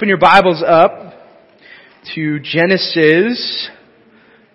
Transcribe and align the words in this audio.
Open 0.00 0.08
your 0.08 0.16
Bibles 0.16 0.64
up 0.66 1.12
to 2.14 2.40
Genesis 2.40 3.68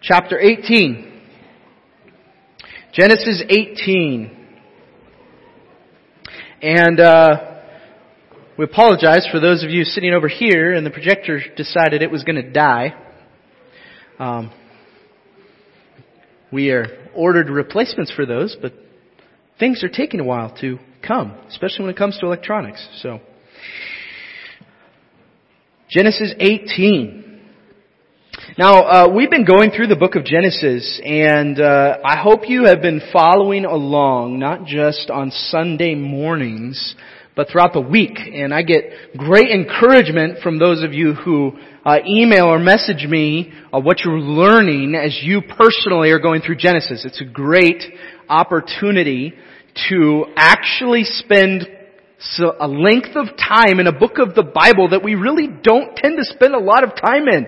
chapter 0.02 0.40
18. 0.40 1.22
Genesis 2.92 3.44
18. 3.48 4.48
And 6.64 7.00
uh, 7.00 7.62
we 8.58 8.66
apologize 8.66 9.28
for 9.32 9.40
those 9.40 9.64
of 9.64 9.70
you 9.70 9.84
sitting 9.84 10.16
over 10.16 10.28
here 10.28 10.74
and 10.74 10.84
the 10.84 10.90
projector 10.90 11.40
decided 11.56 12.02
it 12.02 12.10
was 12.10 12.24
going 12.24 12.42
to 12.42 12.52
die. 12.52 12.96
Um, 14.18 14.52
we 16.52 16.72
are 16.72 16.88
ordered 17.14 17.52
replacements 17.52 18.12
for 18.12 18.26
those, 18.26 18.58
but 18.60 18.74
things 19.60 19.84
are 19.84 19.90
taking 19.90 20.20
a 20.20 20.26
while 20.26 20.58
to 20.62 20.80
come, 21.08 21.38
especially 21.50 21.86
when 21.86 21.94
it 21.94 21.98
comes 21.98 22.18
to 22.18 22.26
electronics. 22.26 22.84
So. 23.04 23.20
Genesis 25.96 26.34
18. 26.42 27.40
Now, 28.58 28.82
uh, 28.84 29.14
we've 29.16 29.30
been 29.30 29.46
going 29.46 29.72
through 29.72 29.88
the 29.88 29.96
book 29.96 30.16
of 30.16 30.26
Genesis, 30.26 31.00
and 31.02 31.58
uh, 31.58 32.00
I 32.04 32.22
hope 32.22 32.50
you 32.50 32.66
have 32.66 32.82
been 32.82 33.00
following 33.14 33.64
along, 33.64 34.38
not 34.38 34.66
just 34.66 35.10
on 35.10 35.32
Sunday 35.32 35.96
mornings, 35.96 36.96
but 37.38 37.48
throughout 37.48 37.72
the 37.72 37.80
week. 37.80 38.18
And 38.18 38.54
I 38.54 38.64
get 38.64 38.84
great 39.16 39.50
encouragement 39.50 40.40
from 40.44 40.60
those 40.60 40.84
of 40.84 40.92
you 40.92 41.14
who 41.14 41.54
uh, 41.86 42.00
email 42.06 42.48
or 42.48 42.60
message 42.60 43.08
me 43.08 43.54
uh, 43.72 43.80
what 43.80 44.02
you're 44.04 44.20
learning 44.20 44.96
as 44.96 45.18
you 45.24 45.44
personally 45.58 46.10
are 46.10 46.20
going 46.20 46.42
through 46.42 46.58
Genesis. 46.58 47.06
It's 47.06 47.22
a 47.22 47.32
great 47.32 47.82
opportunity 48.28 49.34
to 49.90 50.26
actually 50.36 51.06
spend 51.06 51.66
so 52.20 52.56
a 52.60 52.68
length 52.68 53.16
of 53.16 53.28
time 53.38 53.80
in 53.80 53.88
a 53.88 53.92
book 53.92 54.18
of 54.20 54.36
the 54.36 54.44
Bible 54.44 54.90
that 54.90 55.04
we 55.04 55.16
really 55.16 55.48
don't 55.48 55.96
tend 55.96 56.18
to 56.18 56.24
spend 56.24 56.56
a 56.56 56.60
lot 56.60 56.84
of 56.84 56.96
time 56.96 57.28
in. 57.28 57.46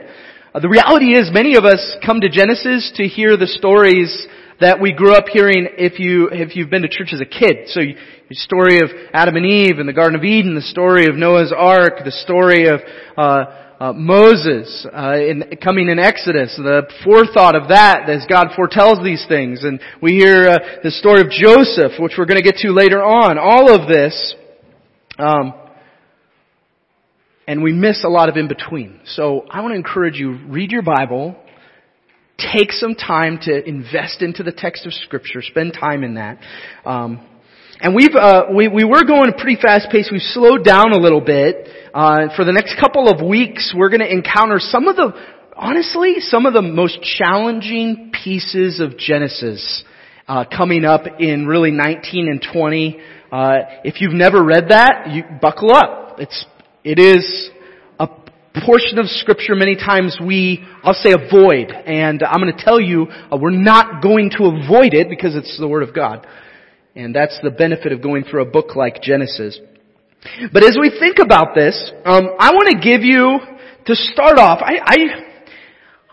Uh, 0.54 0.60
the 0.60 0.70
reality 0.70 1.16
is 1.16 1.30
many 1.32 1.56
of 1.56 1.64
us 1.64 1.96
come 2.06 2.20
to 2.22 2.30
Genesis 2.30 2.92
to 2.96 3.08
hear 3.08 3.38
the 3.38 3.48
stories 3.48 4.28
that 4.60 4.82
we 4.82 4.92
grew 4.92 5.14
up 5.14 5.28
hearing 5.28 5.68
if 5.78 6.00
you, 6.00 6.30
if 6.32 6.56
you've 6.56 6.70
been 6.70 6.82
to 6.82 6.90
church 6.90 7.14
as 7.14 7.22
a 7.22 7.26
kid. 7.26 7.68
So 7.68 7.80
the 7.80 8.36
story 8.36 8.80
of 8.80 8.90
Adam 9.14 9.36
and 9.36 9.46
Eve 9.46 9.80
in 9.80 9.86
the 9.86 9.94
Garden 9.94 10.18
of 10.18 10.26
Eden, 10.26 10.56
the 10.56 10.62
story 10.62 11.06
of 11.06 11.16
Noah's 11.16 11.54
Ark, 11.56 12.04
the 12.04 12.12
story 12.12 12.68
of, 12.68 12.82
uh, 13.16 13.46
uh, 13.80 13.94
Moses 13.94 14.88
uh, 14.92 15.14
in, 15.14 15.44
coming 15.64 15.88
in 15.88 16.00
Exodus, 16.00 16.56
the 16.58 16.90
forethought 17.06 17.56
of 17.56 17.70
that 17.70 18.10
as 18.10 18.26
God 18.28 18.48
foretells 18.56 19.04
these 19.04 19.24
things, 19.30 19.64
and 19.64 19.80
we 20.02 20.14
hear 20.14 20.50
uh, 20.50 20.58
the 20.82 20.90
story 20.90 21.22
of 21.22 21.30
Joseph, 21.30 21.94
which 22.00 22.14
we're 22.18 22.26
going 22.26 22.42
to 22.42 22.44
get 22.44 22.58
to 22.66 22.74
later 22.74 23.04
on. 23.04 23.38
All 23.38 23.70
of 23.70 23.88
this 23.88 24.34
um, 25.18 25.54
and 27.48 27.64
we 27.64 27.74
miss 27.74 28.04
a 28.04 28.10
lot 28.10 28.30
of 28.30 28.36
in 28.36 28.48
between. 28.48 29.00
So 29.06 29.46
I 29.50 29.62
want 29.62 29.72
to 29.72 29.78
encourage 29.78 30.16
you, 30.16 30.38
read 30.48 30.72
your 30.72 30.82
Bible, 30.82 31.36
take 32.38 32.72
some 32.72 32.94
time 32.94 33.40
to 33.44 33.68
invest 33.68 34.22
into 34.22 34.44
the 34.44 34.52
text 34.52 34.86
of 34.86 34.94
Scripture, 34.94 35.42
spend 35.42 35.74
time 35.74 36.04
in 36.04 36.16
that. 36.16 36.40
Um, 36.86 37.26
and 37.80 37.96
we've 37.96 38.16
uh, 38.16 38.46
we 38.56 38.68
we 38.68 38.84
were 38.84 39.06
going 39.06 39.30
a 39.30 39.34
pretty 39.34 39.62
fast 39.62 39.90
pace. 39.92 40.10
We've 40.12 40.22
slowed 40.22 40.64
down 40.64 40.94
a 40.94 40.98
little 40.98 41.22
bit. 41.22 41.68
Uh, 41.94 42.36
for 42.36 42.44
the 42.44 42.52
next 42.52 42.76
couple 42.80 43.08
of 43.08 43.26
weeks, 43.26 43.74
we're 43.76 43.90
going 43.90 44.02
to 44.02 44.12
encounter 44.12 44.58
some 44.60 44.88
of 44.88 44.96
the 44.96 45.12
honestly 45.56 46.16
some 46.20 46.48
of 46.48 46.54
the 46.54 46.62
most 46.62 47.00
challenging 47.02 48.12
pieces 48.24 48.80
of 48.80 48.98
Genesis 48.98 49.84
uh, 50.28 50.46
coming 50.46 50.86
up 50.86 51.04
in 51.20 51.46
really 51.46 51.72
19 51.72 52.28
and 52.28 52.46
20. 52.52 53.00
Uh, 53.32 53.82
if 53.84 54.00
you've 54.00 54.14
never 54.14 54.44
read 54.44 54.70
that, 54.70 55.10
you 55.12 55.24
buckle 55.42 55.74
up. 55.74 56.16
It's 56.20 56.46
it 56.84 56.98
is 56.98 57.50
a 58.00 58.08
portion 58.66 59.00
of 59.00 59.08
Scripture 59.08 59.54
many 59.54 59.76
times 59.76 60.18
we 60.24 60.66
I'll 60.84 60.94
say 60.94 61.12
avoid, 61.12 61.72
and 61.72 62.24
I'm 62.24 62.40
going 62.40 62.56
to 62.56 62.64
tell 62.64 62.80
you 62.80 63.08
uh, 63.10 63.38
we're 63.40 63.52
not 63.52 64.02
going 64.02 64.32
to 64.38 64.46
avoid 64.46 64.94
it 64.94 65.10
because 65.10 65.36
it's 65.36 65.58
the 65.60 65.68
Word 65.68 65.84
of 65.84 65.94
God, 65.94 66.26
and 66.96 67.14
that's 67.14 67.38
the 67.44 67.52
benefit 67.52 67.92
of 67.92 68.02
going 68.02 68.24
through 68.24 68.44
a 68.44 68.50
book 68.50 68.76
like 68.76 69.02
Genesis. 69.02 69.60
But 70.54 70.64
as 70.64 70.78
we 70.80 70.90
think 70.98 71.20
about 71.20 71.54
this, 71.54 71.92
um, 72.06 72.30
I 72.40 72.52
want 72.52 72.70
to 72.70 72.80
give 72.80 73.02
you 73.02 73.40
to 73.86 73.96
start 73.96 74.38
off. 74.38 74.60
I, 74.62 74.80
I 74.84 75.27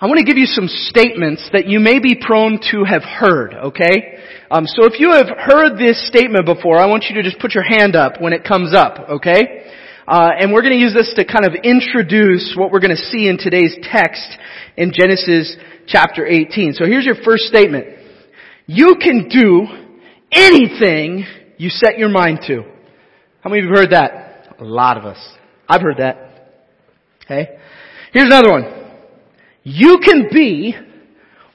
I 0.05 0.07
want 0.07 0.19
to 0.19 0.25
give 0.27 0.37
you 0.37 0.45
some 0.45 0.69
statements 0.69 1.49
that 1.55 1.67
you 1.67 1.81
may 1.81 1.99
be 1.99 2.15
prone 2.15 2.61
to 2.73 2.85
have 2.85 3.03
heard, 3.03 3.55
okay? 3.55 4.21
Um, 4.51 4.67
so 4.67 4.85
if 4.85 5.01
you 5.01 5.13
have 5.13 5.29
heard 5.33 5.79
this 5.79 6.07
statement 6.07 6.45
before, 6.45 6.77
I 6.77 6.85
want 6.85 7.07
you 7.09 7.15
to 7.15 7.23
just 7.23 7.39
put 7.39 7.55
your 7.55 7.65
hand 7.65 7.97
up 7.97 8.21
when 8.21 8.35
it 8.35 8.45
comes 8.45 8.75
up, 8.75 9.09
okay? 9.09 9.65
Uh, 10.07 10.29
and 10.39 10.53
we're 10.53 10.61
going 10.61 10.75
to 10.75 10.79
use 10.79 10.93
this 10.93 11.11
to 11.17 11.25
kind 11.25 11.47
of 11.47 11.55
introduce 11.55 12.53
what 12.55 12.71
we're 12.71 12.85
going 12.85 12.95
to 12.95 13.01
see 13.01 13.31
in 13.31 13.39
today's 13.39 13.79
text 13.81 14.29
in 14.77 14.93
Genesis 14.93 15.57
chapter 15.87 16.27
18. 16.27 16.75
So 16.75 16.85
here's 16.85 17.07
your 17.07 17.17
first 17.25 17.45
statement. 17.45 17.87
You 18.67 18.97
can 19.01 19.31
do 19.31 19.65
anything 20.31 21.25
you 21.57 21.71
set 21.71 21.97
your 21.97 22.11
mind 22.11 22.41
to. 22.49 22.61
How 23.41 23.49
many 23.49 23.61
of 23.61 23.71
you 23.71 23.71
have 23.71 23.79
heard 23.79 23.93
that? 23.93 24.57
A 24.61 24.65
lot 24.65 24.99
of 24.99 25.07
us. 25.07 25.35
I've 25.67 25.81
heard 25.81 25.97
that. 25.97 26.51
Okay? 27.25 27.57
Here's 28.13 28.27
another 28.27 28.51
one. 28.51 28.84
You 29.65 29.99
can 30.05 30.29
be 30.31 30.75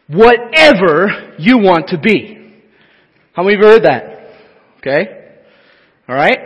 whatever 0.08 1.36
you 1.38 1.60
want 1.60 1.90
to 1.90 2.00
be. 2.00 2.36
How 3.34 3.44
many 3.44 3.56
of 3.56 3.62
you 3.62 3.68
heard 3.68 3.84
that? 3.84 4.04
Okay? 4.80 5.36
Alright? 6.10 6.40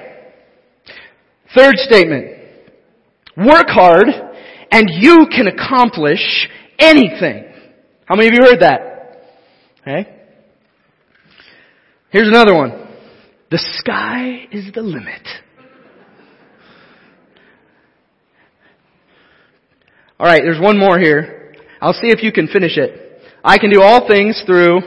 Third 1.55 1.75
statement. 1.77 2.37
Work 3.37 3.67
hard 3.69 4.07
and 4.71 4.89
you 4.89 5.27
can 5.31 5.47
accomplish 5.47 6.49
anything. 6.77 7.45
How 8.05 8.15
many 8.15 8.27
of 8.27 8.33
you 8.33 8.43
heard 8.43 8.59
that? 8.59 8.81
Okay? 9.81 10.19
Here's 12.09 12.27
another 12.27 12.53
one. 12.53 12.89
The 13.49 13.59
sky 13.77 14.47
is 14.51 14.73
the 14.73 14.81
limit. 14.81 15.27
Alright, 20.19 20.41
there's 20.43 20.61
one 20.61 20.77
more 20.77 20.99
here. 20.99 21.42
I'll 21.83 21.93
see 21.93 22.07
if 22.07 22.23
you 22.23 22.31
can 22.31 22.47
finish 22.47 22.77
it. 22.77 23.21
I 23.43 23.57
can 23.57 23.69
do 23.69 23.81
all 23.81 24.07
things 24.07 24.41
through 24.45 24.79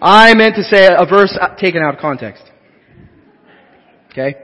I 0.00 0.32
meant 0.34 0.54
to 0.54 0.62
say 0.62 0.86
a 0.86 1.04
verse 1.06 1.36
taken 1.58 1.82
out 1.82 1.94
of 1.94 2.00
context. 2.00 2.44
Okay? 4.12 4.36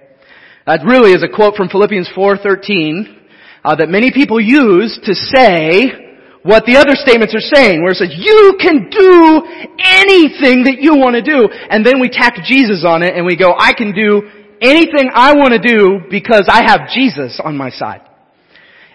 That 0.66 0.80
really 0.84 1.12
is 1.12 1.22
a 1.22 1.28
quote 1.28 1.54
from 1.54 1.68
Philippians 1.68 2.10
4.13 2.16 3.20
uh, 3.64 3.76
that 3.76 3.88
many 3.88 4.10
people 4.10 4.40
use 4.40 4.98
to 5.04 5.14
say 5.14 5.92
what 6.42 6.66
the 6.66 6.76
other 6.76 6.92
statements 6.94 7.34
are 7.34 7.54
saying, 7.54 7.82
where 7.82 7.92
it 7.92 7.96
says, 7.96 8.12
you 8.12 8.58
can 8.60 8.90
do 8.90 9.46
anything 9.78 10.64
that 10.64 10.78
you 10.80 10.96
want 10.96 11.14
to 11.14 11.22
do. 11.22 11.48
And 11.70 11.86
then 11.86 12.00
we 12.00 12.08
tack 12.08 12.44
Jesus 12.44 12.84
on 12.84 13.02
it 13.02 13.14
and 13.14 13.24
we 13.24 13.36
go, 13.36 13.54
I 13.56 13.72
can 13.72 13.94
do 13.94 14.28
anything 14.60 15.08
I 15.14 15.34
want 15.34 15.54
to 15.54 15.62
do 15.62 16.00
because 16.10 16.50
I 16.50 16.64
have 16.66 16.90
Jesus 16.92 17.40
on 17.42 17.56
my 17.56 17.70
side. 17.70 18.02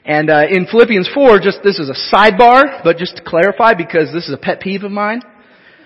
And 0.10 0.32
uh, 0.32 0.48
in 0.50 0.66
Philippians 0.66 1.08
4, 1.14 1.38
just 1.38 1.60
this 1.64 1.78
is 1.78 1.88
a 1.88 2.16
sidebar, 2.16 2.84
but 2.84 2.98
just 2.98 3.18
to 3.18 3.24
clarify, 3.24 3.76
because 3.76 4.12
this 4.12 4.28
is 4.28 4.34
a 4.34 4.40
pet 4.40 4.60
peeve 4.60 4.82
of 4.82 4.92
mine. 4.92 5.22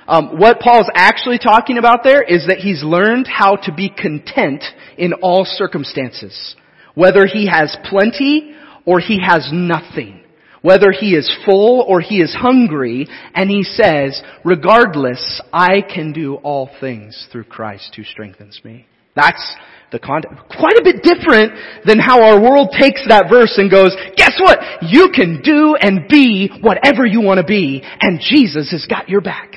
Um, 0.07 0.39
what 0.39 0.61
Paul's 0.61 0.89
actually 0.95 1.39
talking 1.39 1.77
about 1.77 2.05
there 2.05 2.23
is 2.23 2.47
that 2.47 2.59
he's 2.59 2.85
learned 2.85 3.27
how 3.27 3.57
to 3.57 3.73
be 3.73 3.89
content 3.89 4.63
in 4.97 5.11
all 5.11 5.43
circumstances. 5.43 6.55
Whether 6.95 7.25
he 7.25 7.49
has 7.49 7.75
plenty 7.83 8.55
or 8.85 9.01
he 9.01 9.19
has 9.21 9.49
nothing. 9.51 10.23
Whether 10.61 10.93
he 10.97 11.15
is 11.15 11.29
full 11.43 11.81
or 11.85 11.99
he 11.99 12.21
is 12.21 12.33
hungry. 12.33 13.09
And 13.35 13.49
he 13.49 13.63
says, 13.63 14.21
regardless, 14.45 15.41
I 15.51 15.81
can 15.81 16.13
do 16.13 16.35
all 16.35 16.69
things 16.79 17.27
through 17.29 17.45
Christ 17.45 17.93
who 17.97 18.05
strengthens 18.05 18.61
me. 18.63 18.87
That's 19.17 19.55
the 19.93 19.99
context. 19.99 20.37
Quite 20.59 20.75
a 20.75 20.83
bit 20.83 21.01
different 21.03 21.53
than 21.85 21.99
how 21.99 22.21
our 22.21 22.41
world 22.41 22.75
takes 22.77 23.01
that 23.07 23.29
verse 23.29 23.57
and 23.57 23.71
goes, 23.71 23.95
guess 24.17 24.37
what? 24.41 24.59
You 24.81 25.11
can 25.15 25.41
do 25.41 25.75
and 25.79 26.09
be 26.09 26.49
whatever 26.59 27.05
you 27.05 27.21
want 27.21 27.39
to 27.39 27.45
be 27.45 27.81
and 28.01 28.19
Jesus 28.19 28.71
has 28.71 28.85
got 28.85 29.07
your 29.07 29.21
back. 29.21 29.55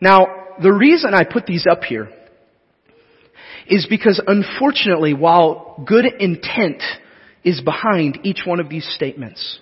Now, 0.00 0.26
the 0.62 0.72
reason 0.72 1.14
I 1.14 1.24
put 1.24 1.46
these 1.46 1.66
up 1.70 1.84
here 1.84 2.10
is 3.66 3.86
because 3.88 4.20
unfortunately, 4.26 5.14
while 5.14 5.82
good 5.86 6.04
intent 6.04 6.82
is 7.42 7.62
behind 7.62 8.18
each 8.22 8.42
one 8.44 8.60
of 8.60 8.68
these 8.68 8.86
statements, 8.94 9.60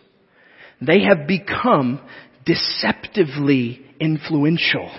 they 0.80 1.02
have 1.02 1.28
become 1.28 2.00
deceptively 2.44 3.84
influential 4.00 4.90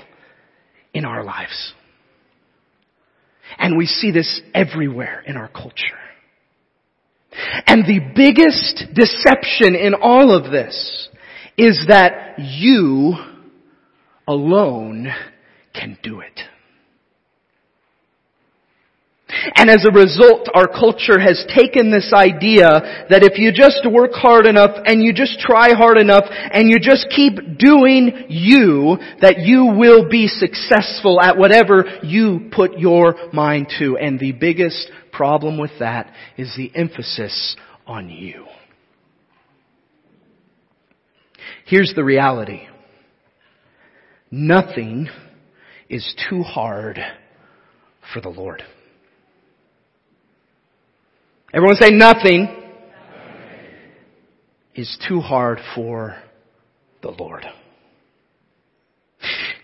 in 0.94 1.04
our 1.04 1.24
lives. 1.24 1.74
And 3.58 3.78
we 3.78 3.86
see 3.86 4.12
this 4.12 4.42
everywhere 4.54 5.24
in 5.26 5.38
our 5.38 5.48
culture. 5.48 5.98
And 7.66 7.86
the 7.86 8.00
biggest 8.16 8.94
deception 8.94 9.76
in 9.76 9.94
all 9.96 10.32
of 10.32 10.52
this 10.52 11.10
is 11.58 11.86
that 11.88 12.36
you 12.38 13.14
alone 14.28 15.08
can 15.74 15.98
do 16.04 16.20
it. 16.20 16.40
And 19.56 19.70
as 19.70 19.86
a 19.86 19.92
result, 19.92 20.48
our 20.54 20.68
culture 20.68 21.20
has 21.20 21.46
taken 21.56 21.92
this 21.92 22.12
idea 22.14 23.06
that 23.10 23.24
if 23.24 23.38
you 23.38 23.52
just 23.52 23.86
work 23.90 24.12
hard 24.14 24.46
enough 24.46 24.72
and 24.86 25.04
you 25.04 25.14
just 25.14 25.40
try 25.40 25.74
hard 25.74 25.98
enough 25.98 26.26
and 26.30 26.70
you 26.70 26.80
just 26.80 27.08
keep 27.10 27.58
doing 27.58 28.26
you, 28.30 28.98
that 29.22 29.40
you 29.40 29.74
will 29.78 30.10
be 30.10 30.28
successful 30.28 31.20
at 31.22 31.38
whatever 31.38 31.86
you 32.04 32.50
put 32.52 32.78
your 32.78 33.16
mind 33.34 33.68
to. 33.80 33.98
And 33.98 34.20
the 34.20 34.32
biggest 34.32 34.92
problem 35.12 35.58
with 35.58 35.72
that 35.80 36.14
is 36.38 36.54
the 36.56 36.72
emphasis 36.76 37.56
on 37.86 38.10
you. 38.10 38.46
Here's 41.66 41.94
the 41.96 42.04
reality. 42.04 42.68
Nothing 44.30 45.10
is 45.90 46.14
too 46.30 46.42
hard 46.42 47.00
for 48.14 48.22
the 48.22 48.30
Lord. 48.30 48.64
Everyone 51.56 51.76
say 51.76 51.92
nothing 51.92 52.48
is 54.74 54.98
too 55.08 55.20
hard 55.20 55.60
for 55.76 56.18
the 57.04 57.12
Lord. 57.12 57.46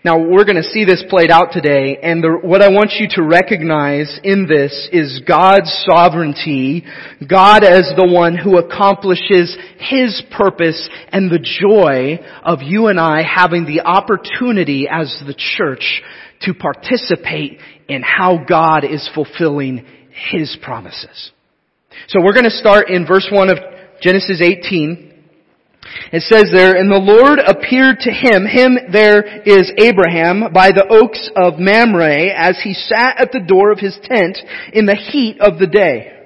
Now 0.04 0.16
we're 0.16 0.44
going 0.44 0.54
to 0.54 0.62
see 0.62 0.84
this 0.84 1.02
played 1.10 1.32
out 1.32 1.48
today, 1.52 1.98
and 2.00 2.22
the, 2.22 2.38
what 2.42 2.62
I 2.62 2.68
want 2.68 2.92
you 2.92 3.08
to 3.16 3.24
recognize 3.24 4.20
in 4.22 4.46
this 4.46 4.88
is 4.92 5.20
God's 5.26 5.84
sovereignty, 5.84 6.84
God 7.28 7.64
as 7.64 7.92
the 7.96 8.06
one 8.06 8.36
who 8.36 8.56
accomplishes 8.56 9.58
His 9.80 10.22
purpose, 10.30 10.88
and 11.08 11.28
the 11.28 11.44
joy 11.60 12.24
of 12.44 12.60
you 12.62 12.86
and 12.86 13.00
I 13.00 13.22
having 13.24 13.66
the 13.66 13.80
opportunity 13.80 14.86
as 14.88 15.20
the 15.26 15.34
church 15.36 16.02
to 16.42 16.54
participate 16.54 17.58
in 17.88 18.02
how 18.02 18.44
God 18.48 18.84
is 18.84 19.10
fulfilling 19.12 19.84
His 20.30 20.56
promises. 20.62 21.32
So 22.08 22.20
we're 22.22 22.32
going 22.32 22.44
to 22.44 22.50
start 22.50 22.90
in 22.90 23.06
verse 23.06 23.28
1 23.30 23.50
of 23.50 23.58
Genesis 24.00 24.40
18, 24.40 25.10
it 26.12 26.22
says 26.22 26.50
there, 26.52 26.76
and 26.76 26.90
the 26.90 26.98
Lord 26.98 27.38
appeared 27.38 28.00
to 28.00 28.10
him, 28.10 28.46
him 28.46 28.92
there 28.92 29.42
is 29.42 29.72
Abraham, 29.78 30.52
by 30.52 30.72
the 30.72 30.86
oaks 30.88 31.30
of 31.36 31.58
Mamre, 31.58 32.30
as 32.34 32.60
he 32.62 32.74
sat 32.74 33.18
at 33.18 33.32
the 33.32 33.40
door 33.40 33.72
of 33.72 33.78
his 33.78 33.98
tent 34.04 34.38
in 34.72 34.86
the 34.86 34.96
heat 34.96 35.40
of 35.40 35.58
the 35.58 35.66
day. 35.66 36.16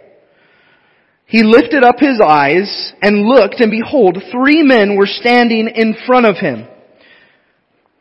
He 1.26 1.42
lifted 1.42 1.82
up 1.82 1.96
his 1.98 2.20
eyes 2.20 2.92
and 3.00 3.22
looked, 3.22 3.60
and 3.60 3.70
behold, 3.70 4.22
three 4.30 4.62
men 4.62 4.96
were 4.96 5.06
standing 5.06 5.68
in 5.68 5.96
front 6.06 6.26
of 6.26 6.36
him. 6.36 6.66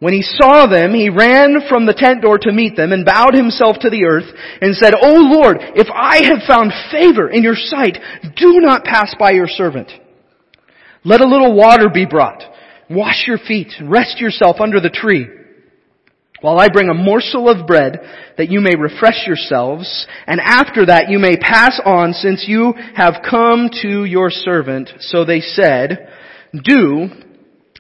When 0.03 0.11
he 0.13 0.21
saw 0.21 0.67
them, 0.67 0.94
he 0.94 1.07
ran 1.07 1.61
from 1.69 1.85
the 1.85 1.94
tent 1.94 2.23
door 2.23 2.38
to 2.39 2.51
meet 2.51 2.75
them 2.75 2.91
and 2.91 3.05
bowed 3.05 3.33
himself 3.33 3.77
to 3.79 3.89
the 3.89 4.03
earth 4.03 4.25
and 4.59 4.75
said, 4.75 4.94
O 4.94 5.13
Lord, 5.15 5.59
if 5.77 5.88
I 5.95 6.25
have 6.25 6.45
found 6.45 6.73
favor 6.91 7.29
in 7.29 7.41
your 7.41 7.55
sight, 7.55 7.97
do 8.35 8.59
not 8.59 8.83
pass 8.83 9.15
by 9.17 9.31
your 9.31 9.47
servant. 9.47 9.89
Let 11.05 11.21
a 11.21 11.25
little 11.25 11.55
water 11.55 11.88
be 11.88 12.05
brought. 12.05 12.44
Wash 12.89 13.23
your 13.25 13.38
feet. 13.38 13.71
Rest 13.81 14.19
yourself 14.19 14.57
under 14.59 14.81
the 14.81 14.89
tree. 14.89 15.25
While 16.41 16.59
I 16.59 16.67
bring 16.67 16.89
a 16.89 16.94
morsel 16.94 17.47
of 17.47 17.65
bread 17.65 18.01
that 18.38 18.50
you 18.50 18.59
may 18.59 18.75
refresh 18.75 19.25
yourselves, 19.25 20.05
and 20.27 20.41
after 20.41 20.85
that 20.88 21.07
you 21.07 21.17
may 21.17 21.38
pass 21.38 21.79
on 21.85 22.11
since 22.11 22.44
you 22.45 22.73
have 22.94 23.23
come 23.29 23.69
to 23.83 24.03
your 24.03 24.29
servant. 24.31 24.89
So 25.00 25.23
they 25.23 25.39
said, 25.39 26.09
do 26.51 27.07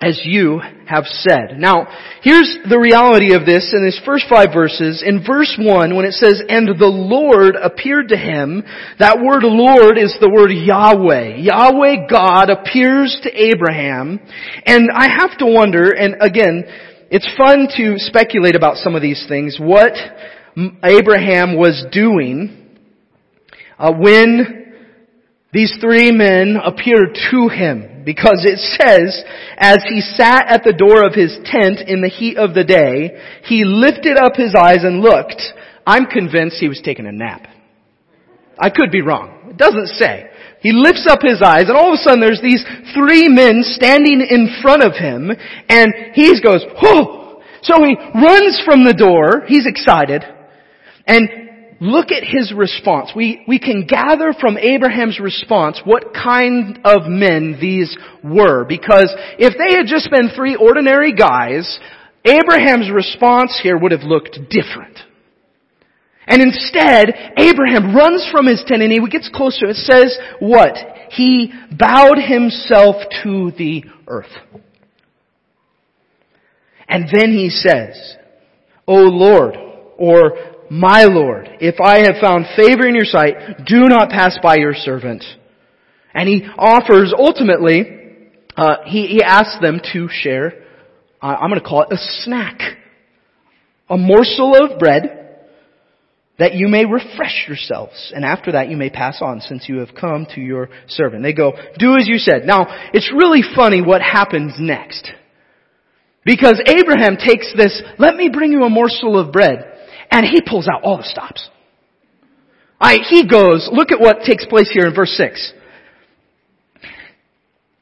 as 0.03 0.19
you 0.25 0.59
have 0.85 1.05
said. 1.05 1.55
Now, 1.57 1.87
here's 2.21 2.57
the 2.69 2.77
reality 2.77 3.33
of 3.33 3.45
this 3.45 3.73
in 3.73 3.83
these 3.83 3.99
first 4.05 4.25
five 4.29 4.49
verses. 4.53 5.03
In 5.05 5.23
verse 5.25 5.55
one, 5.57 5.95
when 5.95 6.05
it 6.05 6.13
says, 6.13 6.41
and 6.49 6.67
the 6.67 6.85
Lord 6.85 7.55
appeared 7.55 8.09
to 8.09 8.17
him, 8.17 8.63
that 8.99 9.19
word 9.19 9.43
Lord 9.43 9.97
is 9.97 10.15
the 10.19 10.29
word 10.29 10.51
Yahweh. 10.51 11.37
Yahweh 11.37 12.07
God 12.09 12.49
appears 12.49 13.17
to 13.23 13.29
Abraham, 13.31 14.19
and 14.65 14.89
I 14.93 15.07
have 15.07 15.37
to 15.39 15.45
wonder, 15.45 15.91
and 15.91 16.17
again, 16.19 16.65
it's 17.09 17.29
fun 17.37 17.67
to 17.77 17.95
speculate 17.97 18.55
about 18.55 18.77
some 18.77 18.95
of 18.95 19.01
these 19.01 19.23
things, 19.29 19.57
what 19.59 19.93
Abraham 20.83 21.55
was 21.55 21.85
doing 21.91 22.77
uh, 23.79 23.91
when 23.93 24.62
these 25.53 25.77
three 25.79 26.11
men 26.11 26.57
appeared 26.57 27.15
to 27.29 27.47
him 27.47 28.01
because 28.03 28.43
it 28.43 28.57
says, 28.57 29.23
as 29.55 29.77
he 29.87 30.01
sat 30.01 30.45
at 30.49 30.63
the 30.63 30.73
door 30.73 31.05
of 31.05 31.13
his 31.13 31.37
tent 31.45 31.79
in 31.87 32.01
the 32.01 32.09
heat 32.09 32.37
of 32.37 32.53
the 32.53 32.63
day, 32.63 33.21
he 33.45 33.63
lifted 33.63 34.17
up 34.17 34.35
his 34.35 34.55
eyes 34.55 34.83
and 34.83 34.99
looked. 34.99 35.41
I'm 35.85 36.07
convinced 36.07 36.57
he 36.59 36.67
was 36.67 36.81
taking 36.83 37.05
a 37.05 37.11
nap. 37.11 37.45
I 38.59 38.69
could 38.69 38.91
be 38.91 39.01
wrong. 39.01 39.49
It 39.49 39.57
doesn't 39.57 39.87
say. 39.87 40.29
He 40.61 40.71
lifts 40.71 41.05
up 41.07 41.19
his 41.21 41.41
eyes 41.41 41.69
and 41.69 41.77
all 41.77 41.93
of 41.93 41.99
a 41.99 42.03
sudden 42.03 42.19
there's 42.19 42.41
these 42.41 42.65
three 42.95 43.27
men 43.27 43.61
standing 43.63 44.25
in 44.25 44.57
front 44.61 44.81
of 44.81 44.93
him 44.95 45.29
and 45.69 45.93
he 46.13 46.33
goes, 46.41 46.65
whoa! 46.81 47.41
So 47.61 47.83
he 47.83 47.95
runs 48.15 48.61
from 48.65 48.85
the 48.85 48.93
door. 48.93 49.45
He's 49.47 49.67
excited. 49.67 50.23
And 51.05 51.42
look 51.83 52.11
at 52.11 52.23
his 52.23 52.53
response. 52.55 53.11
We, 53.13 53.43
we 53.45 53.59
can 53.59 53.85
gather 53.85 54.33
from 54.39 54.57
Abraham's 54.57 55.19
response 55.19 55.81
what 55.83 56.13
kind 56.13 56.79
of 56.85 57.07
men 57.07 57.57
these 57.59 57.95
were. 58.23 58.63
Because 58.63 59.13
if 59.37 59.53
they 59.57 59.75
had 59.75 59.85
just 59.85 60.09
been 60.09 60.29
three 60.33 60.55
ordinary 60.55 61.13
guys, 61.13 61.79
Abraham's 62.23 62.89
response 62.89 63.59
here 63.61 63.77
would 63.77 63.91
have 63.91 64.03
looked 64.03 64.39
different. 64.49 64.97
And 66.25 66.41
instead, 66.41 67.33
Abraham 67.37 67.93
runs 67.93 68.25
from 68.31 68.45
his 68.45 68.63
tent 68.65 68.81
and 68.81 68.91
he 68.91 69.05
gets 69.09 69.29
closer. 69.33 69.65
It 69.65 69.75
says 69.75 70.17
what? 70.39 70.77
He 71.09 71.51
bowed 71.77 72.17
himself 72.17 72.95
to 73.23 73.51
the 73.57 73.83
earth. 74.07 74.31
And 76.87 77.09
then 77.11 77.33
he 77.33 77.49
says, 77.49 78.15
O 78.87 78.95
Lord, 78.95 79.55
or 79.97 80.52
my 80.73 81.03
Lord, 81.03 81.47
if 81.61 81.79
I 81.79 81.99
have 81.99 82.15
found 82.19 82.47
favor 82.55 82.87
in 82.87 82.95
your 82.95 83.05
sight, 83.05 83.35
do 83.63 83.87
not 83.87 84.09
pass 84.09 84.39
by 84.41 84.55
your 84.55 84.73
servant. 84.73 85.23
And 86.15 86.27
he 86.27 86.47
offers 86.57 87.13
ultimately, 87.15 87.83
uh, 88.57 88.77
he, 88.85 89.05
he 89.05 89.21
asks 89.21 89.59
them 89.61 89.79
to 89.93 90.07
share, 90.09 90.63
uh, 91.21 91.27
I'm 91.27 91.51
going 91.51 91.61
to 91.61 91.67
call 91.67 91.83
it 91.83 91.93
a 91.93 91.97
snack. 92.23 92.59
A 93.87 93.97
morsel 93.97 94.55
of 94.55 94.79
bread 94.79 95.45
that 96.39 96.55
you 96.55 96.67
may 96.67 96.85
refresh 96.85 97.45
yourselves. 97.47 98.11
And 98.15 98.25
after 98.25 98.53
that 98.53 98.69
you 98.69 98.75
may 98.75 98.89
pass 98.89 99.19
on 99.21 99.41
since 99.41 99.69
you 99.69 99.77
have 99.77 99.89
come 99.93 100.25
to 100.33 100.41
your 100.41 100.69
servant. 100.87 101.21
They 101.21 101.33
go, 101.33 101.51
do 101.77 101.97
as 101.97 102.07
you 102.07 102.17
said. 102.17 102.45
Now, 102.45 102.65
it's 102.93 103.13
really 103.15 103.43
funny 103.55 103.83
what 103.83 104.01
happens 104.01 104.53
next. 104.57 105.07
Because 106.25 106.59
Abraham 106.65 107.17
takes 107.17 107.53
this, 107.55 107.79
let 107.99 108.15
me 108.15 108.31
bring 108.33 108.51
you 108.51 108.63
a 108.63 108.71
morsel 108.71 109.19
of 109.19 109.31
bread. 109.31 109.69
And 110.13 110.27
he 110.27 110.41
pulls 110.47 110.67
out 110.67 110.83
all 110.83 110.97
the 110.97 111.03
stops. 111.03 111.49
I, 112.79 112.97
he 113.09 113.27
goes, 113.27 113.67
look 113.73 113.91
at 113.91 113.99
what 113.99 114.21
takes 114.23 114.45
place 114.45 114.69
here 114.71 114.85
in 114.85 114.93
verse 114.93 115.09
6. 115.17 115.53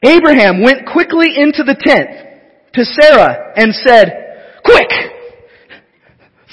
Abraham 0.02 0.62
went 0.62 0.88
quickly 0.90 1.34
into 1.36 1.62
the 1.62 1.76
tent 1.78 2.08
to 2.72 2.84
Sarah 2.86 3.52
and 3.54 3.74
said, 3.74 4.62
quick! 4.64 4.88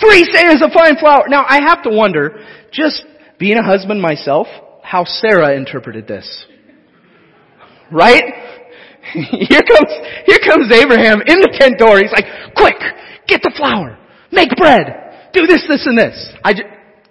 Three 0.02 0.30
seahs 0.36 0.62
of 0.62 0.74
fine 0.74 0.98
flour. 0.98 1.30
Now 1.30 1.46
I 1.48 1.62
have 1.62 1.82
to 1.84 1.90
wonder, 1.90 2.46
just 2.74 3.02
being 3.40 3.56
a 3.56 3.64
husband 3.64 4.02
myself, 4.02 4.48
how 4.84 5.06
Sarah 5.06 5.56
interpreted 5.56 6.08
this. 6.08 6.46
Right? 7.90 8.24
Here 9.14 9.62
comes, 9.62 9.92
here 10.26 10.38
comes 10.46 10.72
Abraham 10.72 11.22
in 11.26 11.40
the 11.40 11.58
tent 11.58 11.80
door. 11.80 11.98
He's 11.98 12.12
like, 12.12 12.54
quick, 12.56 12.78
get 13.28 13.42
the 13.42 13.52
flour, 13.58 13.98
make 14.32 14.50
bread 14.56 15.09
do 15.34 15.48
this, 15.48 15.66
this, 15.68 15.86
and 15.86 15.98
this. 15.98 16.34
I, 16.44 16.54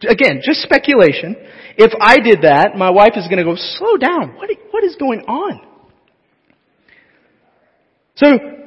again, 0.08 0.40
just 0.42 0.62
speculation. 0.62 1.37
If 1.76 1.92
I 2.00 2.18
did 2.18 2.42
that, 2.42 2.72
my 2.76 2.90
wife 2.90 3.12
is 3.16 3.26
going 3.26 3.38
to 3.38 3.44
go, 3.44 3.54
slow 3.56 3.96
down. 3.96 4.37
What, 4.37 4.50
what 4.70 4.84
is 4.84 4.96
going 4.96 5.20
on? 5.20 5.60
So, 8.16 8.58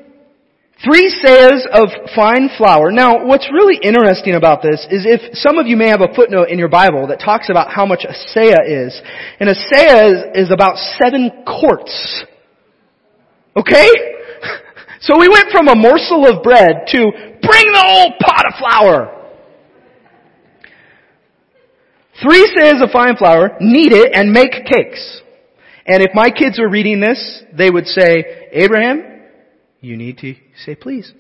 Three 0.83 1.13
seahs 1.23 1.67
of 1.71 1.89
fine 2.15 2.49
flour. 2.57 2.91
Now, 2.91 3.23
what's 3.27 3.47
really 3.53 3.77
interesting 3.83 4.33
about 4.33 4.63
this 4.63 4.81
is 4.89 5.05
if 5.05 5.37
some 5.37 5.59
of 5.59 5.67
you 5.67 5.77
may 5.77 5.89
have 5.89 6.01
a 6.01 6.11
footnote 6.15 6.49
in 6.49 6.57
your 6.57 6.69
Bible 6.69 7.05
that 7.07 7.19
talks 7.19 7.51
about 7.51 7.69
how 7.69 7.85
much 7.85 8.03
a 8.03 8.13
seah 8.33 8.65
is. 8.65 8.99
And 9.39 9.47
a 9.47 9.53
seah 9.53 10.33
is, 10.33 10.47
is 10.47 10.51
about 10.51 10.77
seven 10.99 11.43
quarts. 11.45 12.25
Okay? 13.55 13.87
So 15.03 15.19
we 15.19 15.27
went 15.27 15.49
from 15.49 15.67
a 15.67 15.73
morsel 15.73 16.27
of 16.29 16.43
bread 16.43 16.85
to 16.89 16.99
bring 17.01 17.65
the 17.73 17.83
whole 17.83 18.13
pot 18.21 18.45
of 18.45 18.53
flour. 18.59 19.20
Three 22.21 22.53
seahs 22.55 22.83
of 22.83 22.91
fine 22.91 23.15
flour, 23.15 23.57
knead 23.59 23.93
it, 23.93 24.11
and 24.13 24.31
make 24.31 24.51
cakes. 24.65 25.21
And 25.85 26.03
if 26.03 26.11
my 26.13 26.29
kids 26.29 26.59
were 26.59 26.69
reading 26.69 26.99
this, 27.01 27.43
they 27.57 27.69
would 27.69 27.87
say, 27.87 28.49
Abraham, 28.51 29.23
you 29.81 29.97
need 29.97 30.19
to 30.19 30.35
say 30.63 30.75
please. 30.75 31.11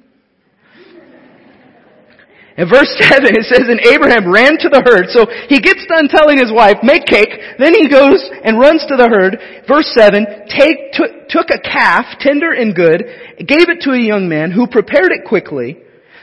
In 2.57 2.69
verse 2.69 2.93
7 3.09 3.25
it 3.25 3.45
says, 3.49 3.65
and 3.65 3.81
Abraham 3.89 4.31
ran 4.31 4.61
to 4.61 4.69
the 4.69 4.85
herd. 4.85 5.09
So 5.09 5.25
he 5.49 5.59
gets 5.59 5.81
done 5.89 6.07
telling 6.07 6.37
his 6.37 6.53
wife, 6.53 6.77
make 6.83 7.05
cake. 7.05 7.33
Then 7.57 7.73
he 7.73 7.89
goes 7.89 8.21
and 8.43 8.59
runs 8.59 8.85
to 8.85 8.95
the 8.95 9.09
herd. 9.09 9.65
Verse 9.67 9.89
7, 9.97 10.45
take, 10.45 10.93
took, 10.93 11.09
took 11.29 11.47
a 11.49 11.57
calf, 11.57 12.05
tender 12.19 12.53
and 12.53 12.75
good, 12.75 13.01
gave 13.41 13.73
it 13.73 13.81
to 13.81 13.97
a 13.97 13.99
young 13.99 14.29
man 14.29 14.51
who 14.51 14.67
prepared 14.67 15.09
it 15.09 15.25
quickly. 15.25 15.80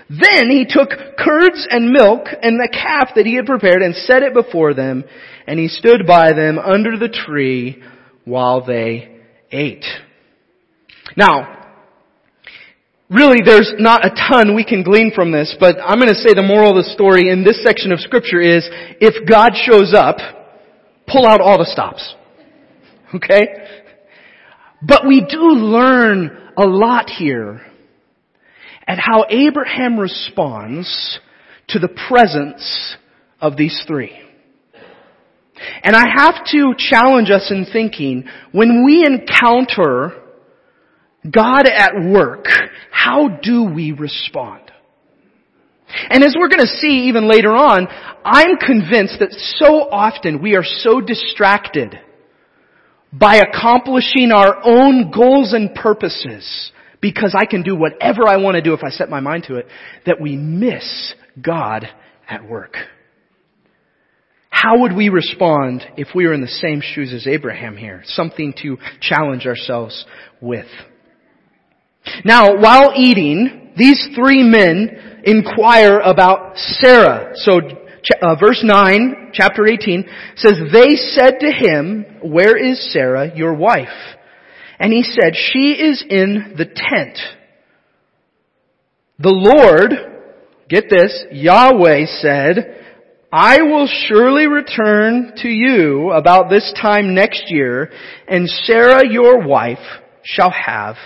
Then 0.08 0.48
he 0.48 0.64
took 0.66 0.90
curds 1.18 1.66
and 1.70 1.90
milk 1.90 2.26
and 2.42 2.58
the 2.58 2.70
calf 2.72 3.10
that 3.14 3.26
he 3.26 3.36
had 3.36 3.46
prepared 3.46 3.82
and 3.82 3.94
set 3.94 4.22
it 4.22 4.32
before 4.32 4.72
them. 4.72 5.04
And 5.46 5.58
he 5.58 5.68
stood 5.68 6.06
by 6.06 6.32
them 6.32 6.58
under 6.58 6.96
the 6.96 7.08
tree 7.08 7.82
while 8.24 8.64
they 8.64 9.20
ate. 9.50 9.84
Now, 11.16 11.58
Really, 13.10 13.38
there's 13.42 13.72
not 13.78 14.04
a 14.04 14.10
ton 14.10 14.54
we 14.54 14.64
can 14.64 14.82
glean 14.82 15.12
from 15.14 15.32
this, 15.32 15.56
but 15.58 15.76
I'm 15.82 15.98
going 15.98 16.12
to 16.12 16.14
say 16.14 16.34
the 16.34 16.42
moral 16.42 16.76
of 16.76 16.84
the 16.84 16.90
story 16.90 17.30
in 17.30 17.42
this 17.42 17.62
section 17.64 17.90
of 17.90 18.00
scripture 18.00 18.40
is, 18.40 18.68
if 19.00 19.26
God 19.26 19.52
shows 19.54 19.94
up, 19.96 20.18
pull 21.06 21.26
out 21.26 21.40
all 21.40 21.56
the 21.56 21.64
stops. 21.64 22.14
Okay? 23.14 23.48
But 24.82 25.06
we 25.06 25.22
do 25.26 25.40
learn 25.40 26.50
a 26.58 26.66
lot 26.66 27.08
here 27.08 27.62
at 28.88 28.98
how 28.98 29.26
Abraham 29.28 30.00
responds 30.00 31.20
to 31.68 31.78
the 31.78 31.94
presence 32.08 32.96
of 33.38 33.56
these 33.56 33.84
three. 33.86 34.18
And 35.82 35.94
I 35.94 36.04
have 36.16 36.44
to 36.52 36.74
challenge 36.76 37.30
us 37.30 37.50
in 37.50 37.66
thinking, 37.70 38.24
when 38.52 38.84
we 38.84 39.04
encounter 39.04 40.22
God 41.30 41.66
at 41.66 41.92
work, 42.02 42.46
how 42.90 43.28
do 43.42 43.64
we 43.64 43.92
respond? 43.92 44.62
And 46.10 46.22
as 46.22 46.34
we're 46.38 46.48
going 46.48 46.60
to 46.60 46.66
see 46.66 47.08
even 47.08 47.28
later 47.28 47.50
on, 47.50 47.88
I'm 48.24 48.56
convinced 48.56 49.18
that 49.20 49.32
so 49.58 49.88
often 49.90 50.40
we 50.40 50.54
are 50.54 50.64
so 50.64 51.00
distracted 51.00 51.98
by 53.12 53.36
accomplishing 53.36 54.30
our 54.32 54.60
own 54.64 55.10
goals 55.10 55.54
and 55.54 55.74
purposes 55.74 56.72
because 57.00 57.34
I 57.38 57.46
can 57.46 57.62
do 57.62 57.76
whatever 57.76 58.26
I 58.26 58.36
want 58.38 58.56
to 58.56 58.62
do 58.62 58.74
if 58.74 58.82
I 58.82 58.90
set 58.90 59.08
my 59.08 59.20
mind 59.20 59.44
to 59.44 59.56
it, 59.56 59.66
that 60.06 60.20
we 60.20 60.36
miss 60.36 61.14
God 61.40 61.88
at 62.28 62.48
work. 62.48 62.76
How 64.50 64.80
would 64.80 64.96
we 64.96 65.08
respond 65.08 65.84
if 65.96 66.08
we 66.14 66.26
were 66.26 66.34
in 66.34 66.40
the 66.40 66.48
same 66.48 66.80
shoes 66.82 67.12
as 67.14 67.28
Abraham 67.28 67.76
here? 67.76 68.02
Something 68.06 68.52
to 68.62 68.76
challenge 69.00 69.46
ourselves 69.46 70.04
with. 70.40 70.66
Now, 72.24 72.56
while 72.56 72.92
eating, 72.96 73.72
these 73.76 74.08
three 74.16 74.42
men 74.42 75.22
inquire 75.24 76.00
about 76.00 76.56
Sarah. 76.56 77.32
So, 77.36 77.60
uh, 78.20 78.34
verse 78.40 78.60
9, 78.64 79.30
chapter 79.32 79.66
18, 79.66 80.04
says, 80.36 80.54
They 80.72 80.96
said 80.96 81.34
to 81.40 81.52
him, 81.52 82.04
Where 82.22 82.56
is 82.56 82.92
Sarah, 82.92 83.30
your 83.36 83.54
wife? 83.54 84.16
And 84.78 84.92
he 84.92 85.02
said, 85.02 85.34
She 85.34 85.72
is 85.72 86.04
in 86.08 86.54
the 86.56 86.64
tent. 86.64 87.18
The 89.18 89.30
Lord, 89.30 89.90
get 90.68 90.84
this, 90.88 91.24
Yahweh 91.32 92.06
said, 92.20 92.76
I 93.32 93.60
will 93.62 93.88
surely 94.06 94.46
return 94.46 95.32
to 95.38 95.48
you 95.48 96.12
about 96.12 96.48
this 96.48 96.72
time 96.80 97.14
next 97.14 97.44
year, 97.48 97.90
and 98.26 98.48
Sarah 98.48 99.06
your 99.06 99.46
wife 99.46 99.78
shall 100.22 100.50
have 100.50 100.96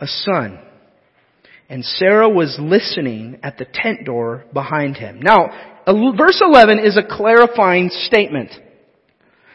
a 0.00 0.06
son. 0.06 0.58
And 1.68 1.84
Sarah 1.84 2.28
was 2.28 2.58
listening 2.60 3.38
at 3.44 3.56
the 3.56 3.66
tent 3.72 4.04
door 4.04 4.44
behind 4.52 4.96
him. 4.96 5.20
Now, 5.20 5.84
verse 5.86 6.42
11 6.44 6.80
is 6.80 6.96
a 6.96 7.16
clarifying 7.16 7.90
statement. 7.90 8.50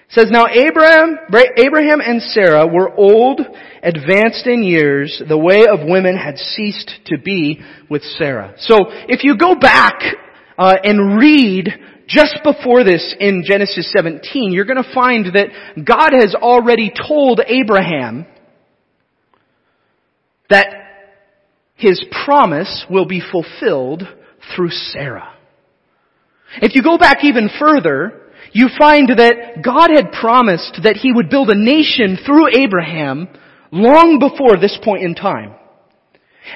Says, 0.09 0.27
Now 0.29 0.47
Abraham, 0.47 1.17
Abraham 1.57 1.99
and 1.99 2.21
Sarah 2.21 2.67
were 2.67 2.93
old, 2.95 3.41
advanced 3.81 4.45
in 4.45 4.63
years. 4.63 5.21
The 5.27 5.37
way 5.37 5.65
of 5.67 5.79
women 5.87 6.15
had 6.15 6.37
ceased 6.37 6.91
to 7.07 7.17
be 7.17 7.61
with 7.89 8.03
Sarah. 8.17 8.53
So, 8.59 8.85
if 9.07 9.23
you 9.23 9.37
go 9.37 9.55
back 9.55 9.95
uh, 10.57 10.75
and 10.83 11.17
read 11.19 11.69
just 12.07 12.39
before 12.43 12.83
this 12.83 13.15
in 13.19 13.43
Genesis 13.45 13.91
17, 13.91 14.51
you're 14.51 14.65
going 14.65 14.83
to 14.83 14.93
find 14.93 15.25
that 15.33 15.83
God 15.83 16.11
has 16.13 16.35
already 16.35 16.91
told 17.07 17.41
Abraham 17.45 18.27
that 20.49 20.67
his 21.75 22.03
promise 22.25 22.85
will 22.89 23.07
be 23.07 23.21
fulfilled 23.31 24.03
through 24.55 24.69
Sarah. 24.69 25.33
If 26.61 26.75
you 26.75 26.83
go 26.83 26.97
back 26.97 27.23
even 27.23 27.49
further, 27.59 28.21
you 28.55 28.69
find 28.79 29.09
that 29.09 29.59
God 29.61 29.91
had 29.93 30.15
promised 30.15 30.79
that 30.83 30.95
he 30.95 31.11
would 31.11 31.29
build 31.29 31.49
a 31.49 31.59
nation 31.59 32.17
through 32.25 32.55
Abraham 32.55 33.27
long 33.71 34.17
before 34.17 34.55
this 34.55 34.79
point 34.81 35.03
in 35.03 35.13
time. 35.13 35.53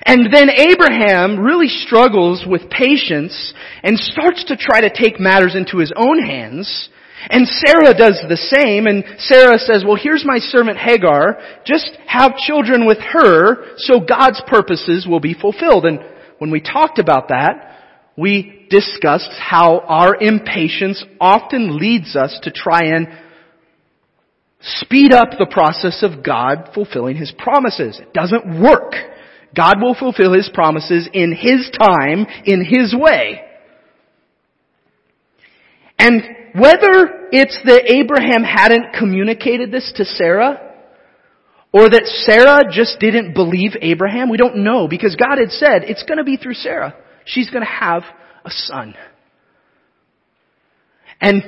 And 0.05 0.33
then 0.33 0.49
Abraham 0.49 1.39
really 1.39 1.67
struggles 1.67 2.45
with 2.47 2.69
patience 2.69 3.53
and 3.83 3.99
starts 3.99 4.45
to 4.45 4.55
try 4.55 4.81
to 4.81 4.89
take 4.89 5.19
matters 5.19 5.55
into 5.55 5.77
his 5.77 5.91
own 5.95 6.19
hands 6.19 6.89
and 7.27 7.47
Sarah 7.47 7.93
does 7.93 8.23
the 8.29 8.37
same, 8.37 8.87
and 8.87 9.03
Sarah 9.17 9.59
says, 9.59 9.83
well, 9.85 9.97
here's 10.01 10.23
my 10.23 10.37
servant 10.37 10.77
Hagar, 10.77 11.37
just 11.65 11.91
have 12.07 12.37
children 12.37 12.87
with 12.87 12.99
her, 12.99 13.75
so 13.77 13.99
God's 13.99 14.41
purposes 14.47 15.05
will 15.07 15.19
be 15.19 15.33
fulfilled. 15.33 15.85
And 15.85 15.99
when 16.37 16.49
we 16.49 16.61
talked 16.61 16.97
about 16.97 17.27
that, 17.27 17.78
we 18.19 18.67
discussed 18.69 19.31
how 19.39 19.79
our 19.79 20.15
impatience 20.19 21.03
often 21.19 21.77
leads 21.77 22.15
us 22.15 22.37
to 22.43 22.51
try 22.51 22.81
and 22.83 23.07
speed 24.61 25.13
up 25.13 25.29
the 25.31 25.47
process 25.49 26.03
of 26.03 26.23
God 26.23 26.71
fulfilling 26.73 27.15
His 27.15 27.33
promises. 27.37 27.99
It 27.99 28.13
doesn't 28.13 28.61
work. 28.61 28.93
God 29.55 29.81
will 29.81 29.95
fulfill 29.95 30.33
His 30.33 30.49
promises 30.53 31.07
in 31.13 31.33
His 31.33 31.71
time, 31.81 32.25
in 32.45 32.63
His 32.63 32.93
way. 32.93 33.41
And 35.97 36.21
whether 36.53 37.29
it's 37.31 37.59
that 37.65 37.91
Abraham 37.91 38.43
hadn't 38.43 38.93
communicated 38.97 39.71
this 39.71 39.91
to 39.95 40.05
Sarah, 40.05 40.65
or 41.71 41.89
that 41.89 42.05
Sarah 42.25 42.71
just 42.71 42.99
didn't 42.99 43.33
believe 43.33 43.73
Abraham, 43.81 44.29
we 44.29 44.37
don't 44.37 44.57
know 44.57 44.87
because 44.87 45.15
God 45.15 45.37
had 45.37 45.51
said 45.51 45.83
it's 45.83 46.03
going 46.03 46.17
to 46.17 46.23
be 46.23 46.37
through 46.37 46.55
Sarah. 46.55 46.95
She's 47.29 47.49
going 47.49 47.63
to 47.63 47.71
have 47.71 48.03
a 48.43 48.49
son. 48.49 48.95
And 51.21 51.43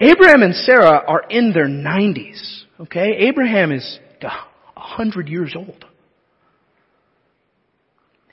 Abraham 0.00 0.42
and 0.42 0.54
Sarah 0.54 1.02
are 1.06 1.22
in 1.30 1.52
their 1.52 1.68
90s. 1.68 2.64
Okay? 2.80 3.28
Abraham 3.28 3.70
is 3.70 4.00
a 4.22 4.80
hundred 4.80 5.28
years 5.28 5.54
old. 5.56 5.84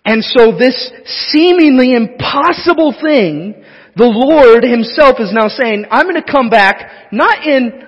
And 0.04 0.24
so 0.24 0.58
this 0.58 0.92
seemingly 1.30 1.94
impossible 1.94 2.96
thing 3.00 3.64
the 3.96 4.06
Lord 4.06 4.64
Himself 4.64 5.18
is 5.20 5.32
now 5.34 5.48
saying, 5.50 5.86
I'm 5.92 6.08
going 6.08 6.22
to 6.22 6.32
come 6.32 6.50
back 6.50 7.12
not 7.12 7.46
in 7.46 7.84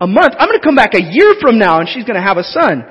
a 0.00 0.06
month, 0.06 0.34
I'm 0.38 0.48
going 0.48 0.58
to 0.58 0.64
come 0.64 0.76
back 0.76 0.94
a 0.94 1.02
year 1.02 1.34
from 1.40 1.58
now 1.58 1.80
and 1.80 1.88
she's 1.88 2.04
going 2.04 2.16
to 2.16 2.26
have 2.26 2.38
a 2.38 2.44
son. 2.44 2.84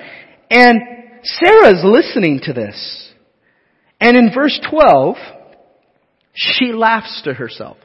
And 0.51 0.79
Sarah's 1.23 1.81
listening 1.83 2.41
to 2.43 2.53
this. 2.53 3.00
And 4.01 4.17
in 4.17 4.31
verse 4.33 4.59
12, 4.67 5.15
she 6.33 6.73
laughs 6.73 7.21
to 7.25 7.33
herself. 7.33 7.77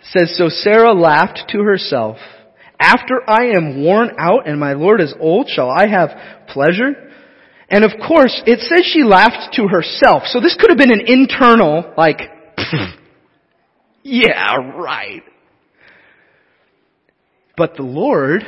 It 0.00 0.18
says, 0.18 0.36
So 0.36 0.48
Sarah 0.48 0.94
laughed 0.94 1.42
to 1.50 1.58
herself, 1.58 2.16
After 2.80 3.20
I 3.28 3.54
am 3.54 3.84
worn 3.84 4.12
out 4.18 4.48
and 4.48 4.58
my 4.58 4.72
Lord 4.72 5.02
is 5.02 5.14
old, 5.20 5.48
shall 5.48 5.68
I 5.68 5.86
have 5.88 6.10
pleasure? 6.48 6.94
And 7.68 7.84
of 7.84 7.92
course, 8.06 8.42
it 8.46 8.60
says 8.60 8.86
she 8.90 9.02
laughed 9.02 9.54
to 9.54 9.68
herself. 9.68 10.22
So 10.26 10.40
this 10.40 10.56
could 10.58 10.70
have 10.70 10.78
been 10.78 10.92
an 10.92 11.04
internal, 11.06 11.92
like, 11.98 12.20
yeah, 14.02 14.56
right. 14.74 15.22
But 17.56 17.76
the 17.76 17.82
Lord 17.82 18.44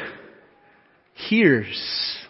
hears. 1.14 2.27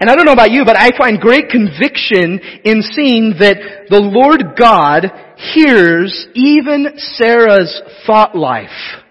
And 0.00 0.10
I 0.10 0.16
don't 0.16 0.26
know 0.26 0.32
about 0.32 0.50
you, 0.50 0.64
but 0.64 0.76
I 0.76 0.90
find 0.96 1.20
great 1.20 1.48
conviction 1.48 2.40
in 2.64 2.82
seeing 2.82 3.34
that 3.38 3.86
the 3.88 4.00
Lord 4.00 4.56
God 4.58 5.06
hears 5.36 6.26
even 6.34 6.94
Sarah's 6.96 7.80
thought 8.06 8.36
life 8.36 9.02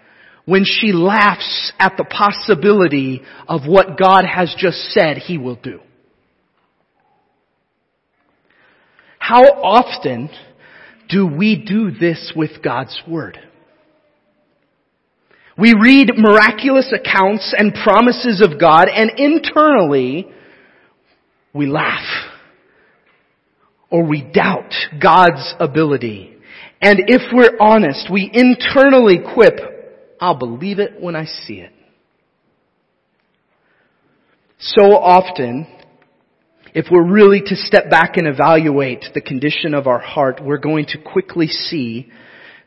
when 0.46 0.66
she 0.66 0.92
laughs 0.92 1.72
at 1.80 1.96
the 1.98 2.04
possibility 2.04 3.22
of 3.48 3.62
what 3.66 3.98
God 3.98 4.26
has 4.26 4.54
just 4.58 4.78
said 4.92 5.18
he 5.18 5.38
will 5.38 5.56
do. 5.56 5.80
How 9.20 9.44
often 9.44 10.30
do 11.08 11.26
we 11.26 11.56
do 11.56 11.92
this 11.92 12.34
with 12.36 12.62
God's 12.62 13.02
Word? 13.08 13.40
We 15.58 15.76
read 15.80 16.12
miraculous 16.18 16.92
accounts 16.92 17.54
and 17.58 17.74
promises 17.74 18.42
of 18.42 18.60
God 18.60 18.90
and 18.90 19.12
internally 19.18 20.28
we 21.54 21.68
laugh 21.68 22.06
or 23.90 24.04
we 24.04 24.22
doubt 24.24 24.74
God's 25.02 25.54
ability. 25.60 26.36
And 26.82 27.00
if 27.08 27.22
we're 27.32 27.58
honest, 27.62 28.10
we 28.12 28.30
internally 28.34 29.20
quip, 29.34 29.60
I'll 30.20 30.38
believe 30.38 30.80
it 30.80 31.00
when 31.00 31.16
I 31.16 31.26
see 31.26 31.56
it. 31.56 31.72
So 34.58 34.94
often, 34.94 35.68
if 36.74 36.88
we're 36.90 37.06
really 37.06 37.42
to 37.46 37.56
step 37.56 37.90
back 37.90 38.18
and 38.18 38.28
evaluate 38.28 39.06
the 39.14 39.22
condition 39.22 39.74
of 39.74 39.86
our 39.86 40.00
heart, 40.00 40.40
we're 40.44 40.58
going 40.58 40.86
to 40.88 40.98
quickly 40.98 41.48
see 41.48 42.12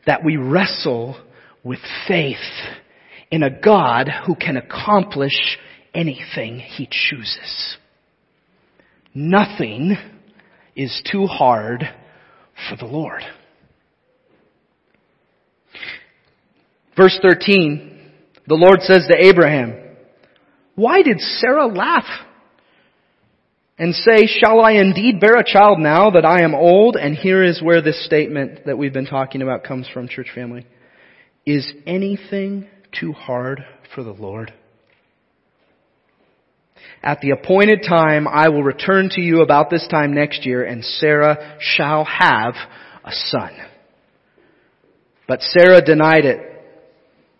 that 0.05 0.23
we 0.23 0.37
wrestle 0.37 1.21
with 1.63 1.79
faith 2.07 2.37
in 3.29 3.43
a 3.43 3.49
God 3.49 4.09
who 4.25 4.35
can 4.35 4.55
accomplish 4.55 5.57
anything 5.93 6.59
He 6.59 6.87
chooses. 6.89 7.77
Nothing 9.19 9.97
is 10.75 11.01
too 11.11 11.25
hard 11.25 11.83
for 12.69 12.75
the 12.75 12.85
Lord. 12.85 13.23
Verse 16.95 17.17
13, 17.19 18.11
the 18.45 18.53
Lord 18.53 18.81
says 18.81 19.07
to 19.09 19.17
Abraham, 19.17 19.73
Why 20.75 21.01
did 21.01 21.19
Sarah 21.19 21.65
laugh? 21.65 22.05
and 23.79 23.93
say, 23.93 24.25
shall 24.25 24.59
I 24.59 24.73
indeed 24.73 25.19
bear 25.19 25.37
a 25.37 25.43
child 25.43 25.77
now 25.79 26.09
that 26.09 26.25
I 26.25 26.41
am 26.41 26.55
old? 26.55 26.95
And 26.95 27.15
here 27.15 27.43
is 27.43 27.61
where 27.61 27.79
this 27.79 28.03
statement 28.05 28.65
that 28.65 28.77
we've 28.77 28.93
been 28.93 29.05
talking 29.05 29.43
about 29.43 29.63
comes 29.63 29.87
from, 29.87 30.07
church 30.07 30.31
family. 30.33 30.65
Is 31.45 31.71
anything 31.85 32.67
too 32.99 33.13
hard 33.13 33.63
for 33.93 34.03
the 34.03 34.13
Lord? 34.13 34.51
At 37.03 37.21
the 37.21 37.31
appointed 37.31 37.85
time, 37.87 38.27
I 38.27 38.49
will 38.49 38.63
return 38.63 39.09
to 39.11 39.21
you 39.21 39.41
about 39.41 39.69
this 39.69 39.87
time 39.89 40.13
next 40.13 40.45
year, 40.45 40.63
and 40.63 40.83
Sarah 40.83 41.57
shall 41.59 42.05
have 42.05 42.55
a 43.03 43.11
son. 43.11 43.51
But 45.27 45.41
Sarah 45.41 45.81
denied 45.81 46.25
it, 46.25 46.39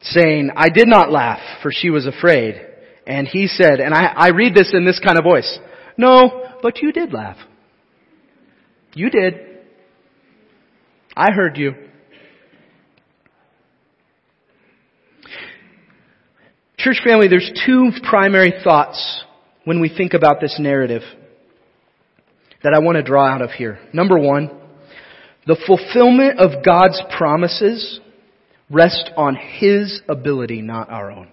saying, 0.01 0.51
I 0.55 0.69
did 0.69 0.87
not 0.87 1.11
laugh, 1.11 1.39
for 1.61 1.71
she 1.71 1.89
was 1.89 2.05
afraid. 2.05 2.61
And 3.05 3.27
he 3.27 3.47
said, 3.47 3.79
and 3.79 3.93
I, 3.93 4.05
I 4.15 4.29
read 4.29 4.53
this 4.53 4.73
in 4.73 4.85
this 4.85 4.99
kind 5.03 5.17
of 5.17 5.23
voice, 5.23 5.59
no, 5.97 6.57
but 6.61 6.81
you 6.81 6.91
did 6.91 7.13
laugh. 7.13 7.37
You 8.93 9.09
did. 9.09 9.35
I 11.15 11.31
heard 11.31 11.57
you. 11.57 11.73
Church 16.77 17.01
family, 17.03 17.27
there's 17.27 17.51
two 17.65 17.89
primary 18.07 18.53
thoughts 18.63 19.23
when 19.67 19.81
we 19.81 19.89
think 19.89 20.13
about 20.13 20.39
this 20.39 20.55
narrative 20.57 21.01
that 22.63 22.73
I 22.73 22.79
want 22.79 22.95
to 22.95 23.03
draw 23.03 23.27
out 23.27 23.41
of 23.41 23.51
here. 23.51 23.77
Number 23.91 24.17
one, 24.17 24.49
the 25.45 25.57
fulfillment 25.67 26.39
of 26.39 26.63
God's 26.63 27.01
promises 27.17 27.99
rest 28.69 29.11
on 29.17 29.35
His 29.35 29.99
ability, 30.07 30.61
not 30.61 30.89
our 30.89 31.11
own. 31.11 31.27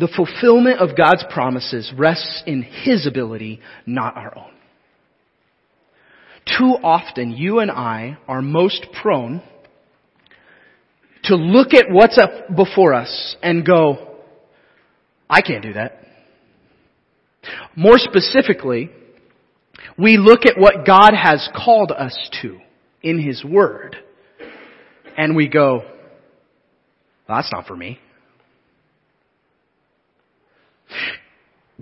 The 0.00 0.08
fulfillment 0.08 0.80
of 0.80 0.96
God's 0.96 1.24
promises 1.32 1.92
rests 1.96 2.42
in 2.44 2.64
His 2.64 3.06
ability, 3.06 3.60
not 3.86 4.16
our 4.16 4.36
own. 4.36 4.50
Too 6.58 6.74
often, 6.82 7.30
you 7.30 7.60
and 7.60 7.70
I 7.70 8.18
are 8.26 8.42
most 8.42 8.84
prone 9.00 9.44
to 11.22 11.36
look 11.36 11.72
at 11.72 11.86
what's 11.88 12.18
up 12.18 12.56
before 12.56 12.94
us 12.94 13.36
and 13.44 13.64
go, 13.64 14.09
I 15.30 15.40
can't 15.40 15.62
do 15.62 15.72
that. 15.74 15.98
More 17.76 17.96
specifically, 17.96 18.90
we 19.96 20.18
look 20.18 20.44
at 20.44 20.58
what 20.58 20.84
God 20.84 21.12
has 21.14 21.48
called 21.56 21.92
us 21.92 22.30
to 22.42 22.58
in 23.02 23.18
His 23.18 23.44
Word 23.44 23.96
and 25.16 25.36
we 25.36 25.48
go, 25.48 25.82
well, 27.28 27.38
that's 27.38 27.52
not 27.52 27.66
for 27.66 27.76
me. 27.76 27.98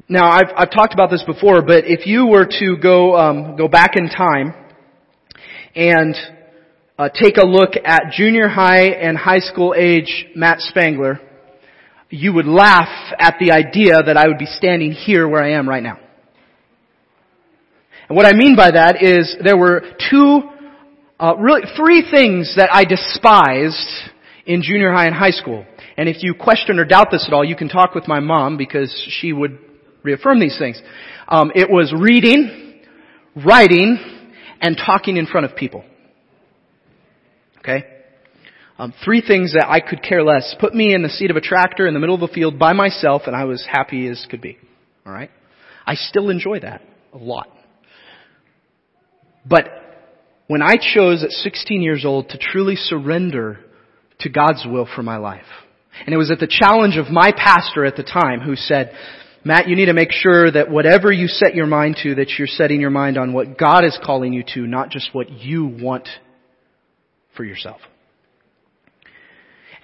Now, 0.08 0.30
I've, 0.30 0.48
I've 0.56 0.70
talked 0.70 0.92
about 0.92 1.11
this 1.11 1.22
before, 1.26 1.62
but 1.62 1.84
if 1.87 2.06
you 2.06 2.26
were 2.26 2.46
to 2.46 2.76
go 2.76 3.16
um, 3.16 3.56
go 3.56 3.68
back 3.68 3.96
in 3.96 4.08
time 4.08 4.54
and 5.74 6.14
uh, 6.98 7.08
take 7.08 7.37
a 7.37 7.46
look 7.46 7.72
at 7.84 8.12
junior 8.12 8.48
high 8.48 8.87
and 8.87 9.16
high 9.16 9.38
school 9.38 9.74
age 9.76 10.26
Matt 10.34 10.61
Spangler, 10.61 11.20
you 12.11 12.33
would 12.33 12.47
laugh 12.47 12.88
at 13.18 13.37
the 13.38 13.53
idea 13.53 14.03
that 14.03 14.16
I 14.16 14.29
would 14.29 14.38
be 14.38 14.47
standing 14.47 14.92
here 14.92 15.29
where 15.29 15.42
I 15.42 15.53
am 15.53 15.68
right 15.68 15.83
now. 15.83 15.99
And 18.09 18.16
what 18.16 18.25
I 18.25 18.33
mean 18.33 18.57
by 18.57 18.71
that 18.71 19.03
is 19.03 19.37
there 19.44 19.57
were 19.57 19.83
two, 20.11 20.40
uh, 21.21 21.35
really 21.37 21.62
three 21.77 22.07
things 22.11 22.55
that 22.57 22.71
I 22.73 22.85
despised 22.85 24.11
in 24.47 24.62
junior 24.62 24.90
high 24.90 25.07
and 25.07 25.14
high 25.14 25.31
school. 25.31 25.66
And 25.99 26.09
if 26.09 26.23
you 26.23 26.33
question 26.33 26.79
or 26.79 26.87
doubt 26.87 27.09
this 27.11 27.27
at 27.29 27.35
all, 27.35 27.44
you 27.44 27.57
can 27.57 27.68
talk 27.68 27.94
with 27.94 28.09
my 28.09 28.21
mom 28.21 28.57
because 28.57 28.90
she 29.21 29.33
would 29.33 29.59
reaffirm 30.03 30.40
these 30.40 30.57
things. 30.59 30.81
Um, 31.27 31.53
it 31.55 31.68
was 31.68 31.92
reading, 31.92 32.81
writing, 33.44 33.99
and 34.61 34.77
talking 34.77 35.18
in 35.18 35.27
front 35.27 35.44
of 35.44 35.55
people. 35.55 35.85
Okay? 37.59 37.85
Um, 38.79 38.95
three 39.05 39.21
things 39.27 39.55
that 39.55 39.67
I 39.69 39.81
could 39.81 40.03
care 40.03 40.23
less. 40.23 40.55
Put 40.61 40.73
me 40.73 40.95
in 40.95 41.03
the 41.03 41.09
seat 41.09 41.31
of 41.31 41.37
a 41.37 41.41
tractor 41.41 41.88
in 41.88 41.95
the 41.95 42.01
middle 42.01 42.14
of 42.14 42.23
a 42.23 42.33
field 42.33 42.59
by 42.59 42.73
myself 42.73 43.23
and 43.27 43.35
I 43.35 43.45
was 43.45 43.67
happy 43.69 44.07
as 44.07 44.25
could 44.31 44.41
be. 44.41 44.57
Alright? 45.05 45.31
I 45.85 45.95
still 45.95 46.31
enjoy 46.31 46.61
that 46.61 46.83
a 47.12 47.19
lot. 47.19 47.49
But 49.45 49.69
when 50.47 50.62
I 50.62 50.77
chose 50.77 51.25
at 51.25 51.31
16 51.31 51.83
years 51.83 52.05
old 52.05 52.29
to 52.29 52.38
truly 52.38 52.77
surrender 52.77 53.59
to 54.21 54.29
God's 54.29 54.64
will 54.64 54.87
for 54.95 55.03
my 55.03 55.17
life, 55.17 55.47
and 56.05 56.14
it 56.14 56.19
was 56.19 56.31
at 56.31 56.38
the 56.38 56.47
challenge 56.47 56.97
of 56.97 57.11
my 57.11 57.33
pastor 57.33 57.85
at 57.85 57.97
the 57.97 58.05
time 58.05 58.41
who 58.41 58.55
said, 58.55 58.93
Matt, 59.45 59.69
you 59.69 59.75
need 59.75 59.87
to 59.87 59.95
make 59.95 60.12
sure 60.12 60.51
that 60.51 60.71
whatever 60.71 61.11
you 61.11 61.27
set 61.27 61.55
your 61.55 61.67
mind 61.67 61.97
to, 62.03 62.17
that 62.17 62.29
you're 62.38 62.47
setting 62.47 62.81
your 62.81 62.91
mind 62.91 63.17
on 63.17 63.33
what 63.33 63.59
God 63.59 63.85
is 63.85 63.99
calling 64.05 64.33
you 64.33 64.45
to, 64.55 64.67
not 64.67 64.91
just 64.91 65.14
what 65.14 65.31
you 65.31 65.67
want 65.67 66.09
for 67.37 67.45
yourself. 67.45 67.81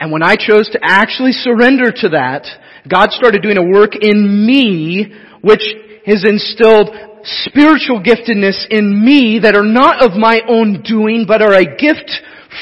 And 0.05 0.13
when 0.13 0.23
I 0.23 0.37
chose 0.37 0.69
to 0.73 0.81
actually 0.83 1.33
surrender 1.33 1.91
to 1.91 2.09
that, 2.11 2.45
God 2.87 3.11
started 3.13 3.41
doing 3.41 3.57
a 3.57 3.67
work 3.67 3.93
in 3.99 4.45
me, 4.47 5.11
which 5.41 5.63
has 6.05 6.27
instilled 6.29 6.91
spiritual 7.23 8.03
giftedness 8.03 8.67
in 8.69 9.03
me 9.03 9.39
that 9.43 9.57
are 9.57 9.65
not 9.65 10.05
of 10.05 10.13
my 10.13 10.43
own 10.47 10.83
doing, 10.83 11.25
but 11.27 11.41
are 11.41 11.55
a 11.55 11.65
gift 11.65 12.11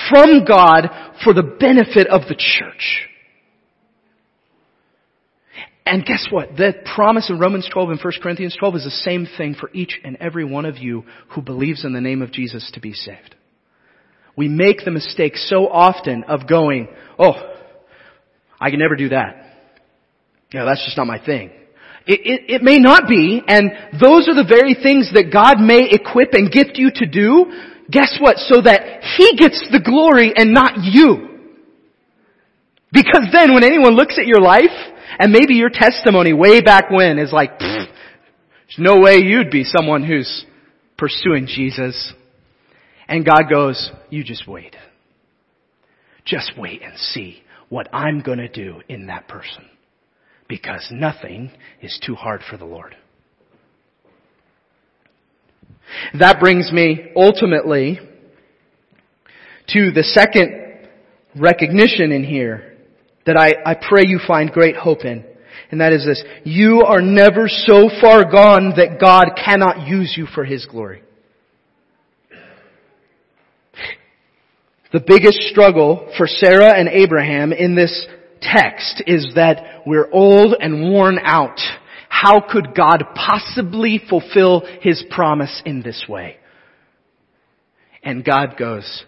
from 0.09 0.45
God 0.45 0.89
for 1.25 1.35
the 1.35 1.43
benefit 1.43 2.07
of 2.07 2.29
the 2.29 2.37
church. 2.37 3.09
And 5.85 6.07
guess 6.07 6.29
what? 6.31 6.57
The 6.57 6.75
promise 6.95 7.29
in 7.29 7.41
Romans 7.41 7.69
12 7.73 7.91
and 7.91 8.01
1 8.01 8.13
Corinthians 8.23 8.57
12 8.57 8.77
is 8.77 8.85
the 8.85 8.91
same 8.91 9.27
thing 9.37 9.57
for 9.59 9.69
each 9.75 9.99
and 10.05 10.17
every 10.21 10.45
one 10.45 10.65
of 10.65 10.79
you 10.79 11.03
who 11.31 11.43
believes 11.43 11.85
in 11.85 11.93
the 11.93 12.01
name 12.01 12.23
of 12.23 12.31
Jesus 12.31 12.71
to 12.75 12.81
be 12.81 12.93
saved. 12.93 13.35
We 14.37 14.49
make 14.49 14.85
the 14.85 14.91
mistake 14.91 15.37
so 15.37 15.69
often 15.69 16.25
of 16.25 16.49
going, 16.49 16.89
oh, 17.19 17.35
I 18.61 18.71
can 18.71 18.79
never 18.79 18.97
do 18.97 19.11
that. 19.11 19.43
Yeah, 20.53 20.65
that's 20.65 20.85
just 20.85 20.97
not 20.97 21.07
my 21.07 21.19
thing. 21.25 21.51
It, 22.07 22.21
it, 22.25 22.55
it, 22.55 22.63
may 22.63 22.79
not 22.79 23.09
be, 23.09 23.43
and 23.47 23.71
those 23.93 24.27
are 24.29 24.35
the 24.35 24.47
very 24.49 24.75
things 24.75 25.13
that 25.15 25.33
God 25.33 25.61
may 25.61 25.89
equip 25.91 26.33
and 26.33 26.51
gift 26.51 26.73
you 26.75 26.91
to 26.95 27.07
do. 27.07 27.47
Guess 27.91 28.17
what? 28.21 28.39
So 28.39 28.61
that 28.61 29.03
He 29.17 29.37
gets 29.37 29.65
the 29.71 29.81
glory 29.81 30.33
and 30.35 30.53
not 30.53 30.83
you. 30.83 31.29
Because 32.93 33.29
then 33.33 33.55
when 33.55 33.65
anyone 33.65 33.95
looks 33.95 34.19
at 34.19 34.27
your 34.27 34.41
life, 34.41 34.75
and 35.19 35.33
maybe 35.33 35.55
your 35.55 35.71
testimony 35.71 36.33
way 36.33 36.61
back 36.61 36.91
when 36.91 37.19
is 37.19 37.33
like, 37.33 37.59
there's 37.59 37.89
no 38.79 39.01
way 39.01 39.19
you'd 39.19 39.51
be 39.51 39.65
someone 39.65 40.03
who's 40.03 40.45
pursuing 40.99 41.47
Jesus. 41.47 42.13
And 43.13 43.27
God 43.27 43.43
goes, 43.51 43.93
you 44.09 44.25
just 44.25 44.49
wait. 44.49 44.75
Just 46.25 46.53
wait 46.57 46.81
and 46.83 46.97
see 46.97 47.43
what 47.69 47.87
I'm 47.93 48.23
gonna 48.23 48.49
do 48.49 48.81
in 48.89 49.07
that 49.09 49.29
person. 49.29 49.67
because 50.49 50.87
nothing 50.91 51.51
is 51.81 51.99
too 52.05 52.15
hard 52.15 52.43
for 52.51 52.59
the 52.59 52.65
Lord. 52.65 52.95
That 56.19 56.41
brings 56.41 56.71
me 56.71 57.11
ultimately 57.17 57.99
to 59.69 59.91
the 59.93 60.03
second 60.03 60.89
recognition 61.35 62.13
in 62.13 62.23
here 62.23 62.77
that 63.25 63.39
I, 63.39 63.55
I 63.65 63.75
pray 63.75 64.03
you 64.07 64.21
find 64.27 64.51
great 64.51 64.77
hope 64.77 65.07
in. 65.07 65.25
And 65.71 65.81
that 65.81 65.95
is 65.95 66.05
this. 66.05 66.23
You 66.45 66.83
are 66.87 67.01
never 67.01 67.49
so 67.49 67.89
far 68.01 68.31
gone 68.31 68.75
that 68.77 68.99
God 69.01 69.31
cannot 69.43 69.87
use 69.87 70.15
you 70.17 70.27
for 70.35 70.45
His 70.45 70.67
glory. 70.67 71.03
The 74.93 75.01
biggest 75.01 75.41
struggle 75.45 76.13
for 76.19 76.27
Sarah 76.27 76.79
and 76.79 76.89
Abraham 76.89 77.53
in 77.53 77.75
this 77.75 78.07
text 78.43 79.03
is 79.07 79.33
that 79.37 79.83
we're 79.87 80.09
old 80.13 80.55
and 80.61 80.83
worn 80.83 81.19
out. 81.19 81.59
How 82.11 82.41
could 82.41 82.75
God 82.77 83.03
possibly 83.15 84.01
fulfill 84.09 84.63
His 84.83 85.03
promise 85.11 85.63
in 85.65 85.83
this 85.83 86.05
way? 86.07 86.37
And 88.03 88.23
God 88.23 88.57
goes, 88.59 89.05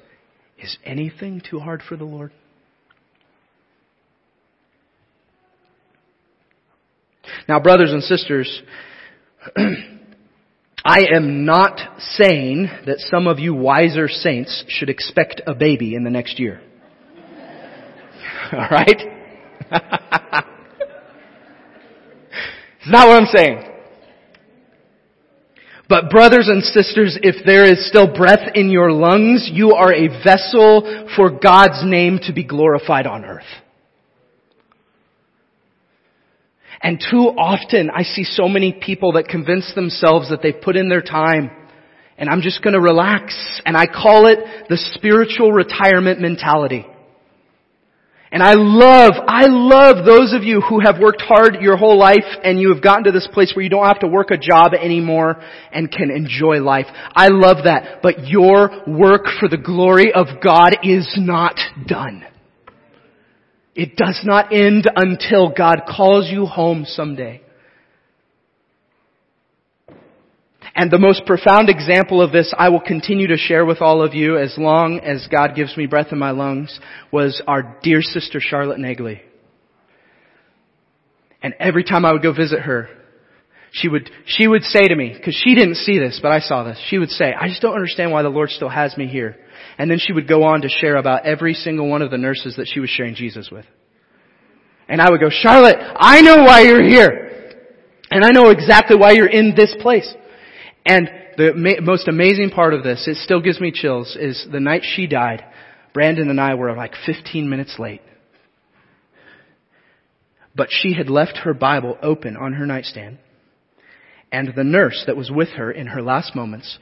is 0.58 0.78
anything 0.84 1.42
too 1.48 1.58
hard 1.58 1.82
for 1.86 1.96
the 1.96 2.04
Lord? 2.04 2.32
Now, 7.46 7.60
brothers 7.60 7.92
and 7.92 8.02
sisters, 8.02 8.62
I 10.84 11.06
am 11.14 11.46
not 11.46 11.80
saying 11.98 12.68
that 12.84 12.98
some 12.98 13.26
of 13.26 13.38
you 13.38 13.54
wiser 13.54 14.06
saints 14.06 14.64
should 14.68 14.90
expect 14.90 15.40
a 15.46 15.54
baby 15.54 15.94
in 15.94 16.04
the 16.04 16.10
next 16.10 16.38
year. 16.38 16.60
Alright? 18.52 19.00
it's 19.70 19.80
not 22.86 23.08
what 23.08 23.22
I'm 23.22 23.28
saying. 23.32 23.64
But 25.88 26.10
brothers 26.10 26.48
and 26.48 26.62
sisters, 26.62 27.18
if 27.22 27.46
there 27.46 27.64
is 27.64 27.88
still 27.88 28.14
breath 28.14 28.50
in 28.54 28.68
your 28.68 28.92
lungs, 28.92 29.48
you 29.52 29.72
are 29.72 29.92
a 29.92 30.08
vessel 30.22 31.08
for 31.16 31.30
God's 31.30 31.82
name 31.82 32.18
to 32.24 32.32
be 32.34 32.44
glorified 32.44 33.06
on 33.06 33.24
earth. 33.24 33.44
And 36.84 37.00
too 37.00 37.32
often 37.36 37.90
I 37.90 38.02
see 38.02 38.22
so 38.22 38.46
many 38.46 38.72
people 38.72 39.12
that 39.12 39.26
convince 39.26 39.74
themselves 39.74 40.30
that 40.30 40.40
they've 40.42 40.60
put 40.60 40.76
in 40.76 40.88
their 40.88 41.02
time 41.02 41.50
and 42.16 42.28
I'm 42.28 42.42
just 42.42 42.62
gonna 42.62 42.80
relax 42.80 43.34
and 43.66 43.76
I 43.76 43.86
call 43.86 44.26
it 44.26 44.68
the 44.68 44.76
spiritual 44.94 45.52
retirement 45.52 46.20
mentality. 46.20 46.86
And 48.30 48.42
I 48.42 48.54
love, 48.54 49.12
I 49.28 49.46
love 49.46 50.04
those 50.04 50.32
of 50.32 50.42
you 50.42 50.60
who 50.60 50.80
have 50.80 50.98
worked 51.00 51.22
hard 51.22 51.56
your 51.60 51.76
whole 51.76 51.96
life 51.96 52.26
and 52.42 52.58
you 52.58 52.72
have 52.72 52.82
gotten 52.82 53.04
to 53.04 53.12
this 53.12 53.28
place 53.32 53.52
where 53.54 53.62
you 53.62 53.70
don't 53.70 53.86
have 53.86 54.00
to 54.00 54.08
work 54.08 54.30
a 54.30 54.36
job 54.36 54.74
anymore 54.74 55.40
and 55.72 55.90
can 55.90 56.10
enjoy 56.10 56.60
life. 56.60 56.86
I 57.14 57.28
love 57.28 57.58
that. 57.64 58.02
But 58.02 58.26
your 58.26 58.82
work 58.88 59.26
for 59.38 59.48
the 59.48 59.56
glory 59.56 60.12
of 60.12 60.42
God 60.42 60.78
is 60.82 61.14
not 61.16 61.56
done. 61.86 62.24
It 63.74 63.96
does 63.96 64.20
not 64.24 64.52
end 64.52 64.88
until 64.94 65.50
God 65.50 65.82
calls 65.88 66.30
you 66.30 66.46
home 66.46 66.84
someday. 66.86 67.40
And 70.76 70.90
the 70.90 70.98
most 70.98 71.24
profound 71.24 71.68
example 71.68 72.20
of 72.20 72.32
this 72.32 72.52
I 72.56 72.68
will 72.68 72.80
continue 72.80 73.28
to 73.28 73.36
share 73.36 73.64
with 73.64 73.80
all 73.80 74.02
of 74.02 74.14
you 74.14 74.36
as 74.36 74.54
long 74.58 74.98
as 75.00 75.28
God 75.30 75.54
gives 75.54 75.76
me 75.76 75.86
breath 75.86 76.08
in 76.10 76.18
my 76.18 76.32
lungs 76.32 76.80
was 77.12 77.40
our 77.46 77.78
dear 77.82 78.00
sister 78.02 78.40
Charlotte 78.40 78.78
Nagley. 78.78 79.20
And 81.42 81.54
every 81.60 81.84
time 81.84 82.04
I 82.04 82.12
would 82.12 82.22
go 82.22 82.32
visit 82.32 82.60
her, 82.60 82.88
she 83.72 83.88
would, 83.88 84.10
she 84.26 84.48
would 84.48 84.62
say 84.62 84.88
to 84.88 84.96
me, 84.96 85.16
cause 85.24 85.34
she 85.44 85.54
didn't 85.54 85.76
see 85.76 85.98
this, 85.98 86.18
but 86.22 86.32
I 86.32 86.40
saw 86.40 86.64
this, 86.64 86.80
she 86.88 86.98
would 86.98 87.10
say, 87.10 87.32
I 87.38 87.48
just 87.48 87.60
don't 87.60 87.74
understand 87.74 88.12
why 88.12 88.22
the 88.22 88.28
Lord 88.28 88.50
still 88.50 88.68
has 88.68 88.96
me 88.96 89.06
here. 89.06 89.36
And 89.78 89.90
then 89.90 89.98
she 89.98 90.12
would 90.12 90.28
go 90.28 90.44
on 90.44 90.62
to 90.62 90.68
share 90.68 90.96
about 90.96 91.26
every 91.26 91.54
single 91.54 91.88
one 91.88 92.02
of 92.02 92.10
the 92.10 92.18
nurses 92.18 92.56
that 92.56 92.68
she 92.72 92.80
was 92.80 92.90
sharing 92.90 93.14
Jesus 93.14 93.50
with. 93.50 93.66
And 94.88 95.00
I 95.00 95.10
would 95.10 95.20
go, 95.20 95.30
Charlotte, 95.30 95.76
I 95.80 96.20
know 96.20 96.44
why 96.44 96.62
you're 96.62 96.82
here. 96.82 97.24
And 98.10 98.24
I 98.24 98.30
know 98.30 98.50
exactly 98.50 98.96
why 98.96 99.12
you're 99.12 99.26
in 99.26 99.54
this 99.56 99.74
place. 99.80 100.12
And 100.86 101.10
the 101.36 101.52
ma- 101.54 101.80
most 101.82 102.06
amazing 102.06 102.50
part 102.50 102.74
of 102.74 102.84
this, 102.84 103.08
it 103.08 103.16
still 103.16 103.40
gives 103.40 103.60
me 103.60 103.72
chills, 103.72 104.16
is 104.20 104.46
the 104.50 104.60
night 104.60 104.82
she 104.84 105.06
died, 105.06 105.44
Brandon 105.92 106.28
and 106.28 106.40
I 106.40 106.54
were 106.54 106.74
like 106.76 106.94
15 107.06 107.48
minutes 107.48 107.76
late. 107.78 108.02
But 110.54 110.68
she 110.70 110.94
had 110.94 111.08
left 111.08 111.38
her 111.38 111.54
Bible 111.54 111.98
open 112.02 112.36
on 112.36 112.52
her 112.52 112.66
nightstand. 112.66 113.18
And 114.30 114.52
the 114.54 114.64
nurse 114.64 115.04
that 115.06 115.16
was 115.16 115.30
with 115.30 115.50
her 115.50 115.70
in 115.70 115.88
her 115.88 116.02
last 116.02 116.36
moments 116.36 116.78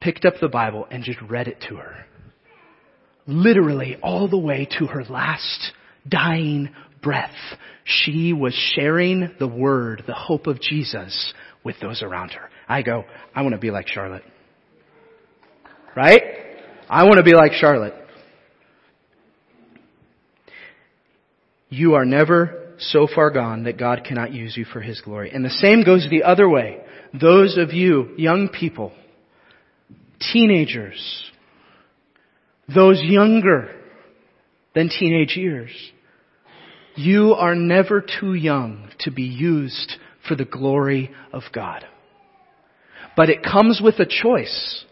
picked 0.00 0.24
up 0.24 0.34
the 0.40 0.48
Bible 0.48 0.86
and 0.90 1.02
just 1.02 1.20
read 1.22 1.48
it 1.48 1.62
to 1.68 1.76
her. 1.76 2.06
Literally 3.26 3.96
all 4.02 4.28
the 4.28 4.38
way 4.38 4.68
to 4.78 4.86
her 4.86 5.04
last 5.04 5.72
dying 6.08 6.70
breath. 7.02 7.30
She 7.84 8.32
was 8.32 8.54
sharing 8.74 9.34
the 9.38 9.48
word, 9.48 10.04
the 10.06 10.14
hope 10.14 10.46
of 10.46 10.60
Jesus 10.60 11.32
with 11.64 11.76
those 11.80 12.02
around 12.02 12.30
her. 12.30 12.50
I 12.68 12.82
go, 12.82 13.04
I 13.34 13.42
want 13.42 13.54
to 13.54 13.60
be 13.60 13.70
like 13.70 13.88
Charlotte. 13.88 14.24
Right? 15.94 16.22
I 16.88 17.04
want 17.04 17.16
to 17.16 17.22
be 17.22 17.34
like 17.34 17.52
Charlotte. 17.52 17.94
You 21.68 21.94
are 21.94 22.04
never 22.04 22.74
so 22.78 23.08
far 23.12 23.30
gone 23.30 23.64
that 23.64 23.78
God 23.78 24.04
cannot 24.04 24.32
use 24.32 24.56
you 24.56 24.64
for 24.64 24.80
His 24.80 25.00
glory. 25.00 25.30
And 25.32 25.44
the 25.44 25.50
same 25.50 25.84
goes 25.84 26.06
the 26.10 26.24
other 26.24 26.48
way. 26.48 26.80
Those 27.18 27.56
of 27.58 27.72
you, 27.72 28.14
young 28.16 28.48
people, 28.48 28.92
teenagers, 30.32 31.30
those 32.74 33.00
younger 33.02 33.74
than 34.74 34.88
teenage 34.88 35.36
years, 35.36 35.70
you 36.96 37.32
are 37.34 37.54
never 37.54 38.00
too 38.02 38.34
young 38.34 38.90
to 39.00 39.10
be 39.10 39.22
used 39.22 39.94
for 40.28 40.34
the 40.34 40.44
glory 40.44 41.10
of 41.32 41.42
God. 41.52 41.84
But 43.16 43.30
it 43.30 43.42
comes 43.42 43.80
with 43.82 43.98
a 43.98 44.06
choice. 44.06 44.84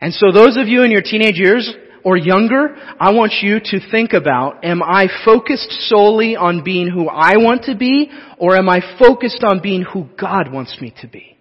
And 0.00 0.12
so 0.12 0.32
those 0.32 0.56
of 0.56 0.68
you 0.68 0.82
in 0.82 0.90
your 0.90 1.02
teenage 1.02 1.36
years 1.36 1.72
or 2.04 2.16
younger, 2.16 2.74
I 2.98 3.12
want 3.12 3.32
you 3.40 3.60
to 3.60 3.90
think 3.90 4.12
about, 4.12 4.64
am 4.64 4.82
I 4.82 5.06
focused 5.24 5.70
solely 5.88 6.36
on 6.36 6.64
being 6.64 6.88
who 6.88 7.08
I 7.08 7.36
want 7.36 7.64
to 7.64 7.76
be, 7.76 8.10
or 8.38 8.56
am 8.56 8.68
I 8.68 8.80
focused 8.98 9.44
on 9.44 9.60
being 9.62 9.82
who 9.82 10.08
God 10.20 10.52
wants 10.52 10.76
me 10.80 10.92
to 11.00 11.06
be? 11.06 11.38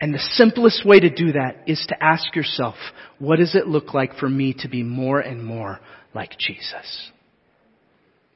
And 0.00 0.12
the 0.12 0.18
simplest 0.18 0.84
way 0.84 1.00
to 1.00 1.08
do 1.08 1.32
that 1.32 1.62
is 1.66 1.84
to 1.88 2.02
ask 2.02 2.36
yourself, 2.36 2.74
what 3.18 3.38
does 3.38 3.54
it 3.54 3.66
look 3.66 3.94
like 3.94 4.16
for 4.16 4.28
me 4.28 4.54
to 4.58 4.68
be 4.68 4.82
more 4.82 5.20
and 5.20 5.42
more 5.42 5.80
like 6.14 6.38
Jesus? 6.38 7.10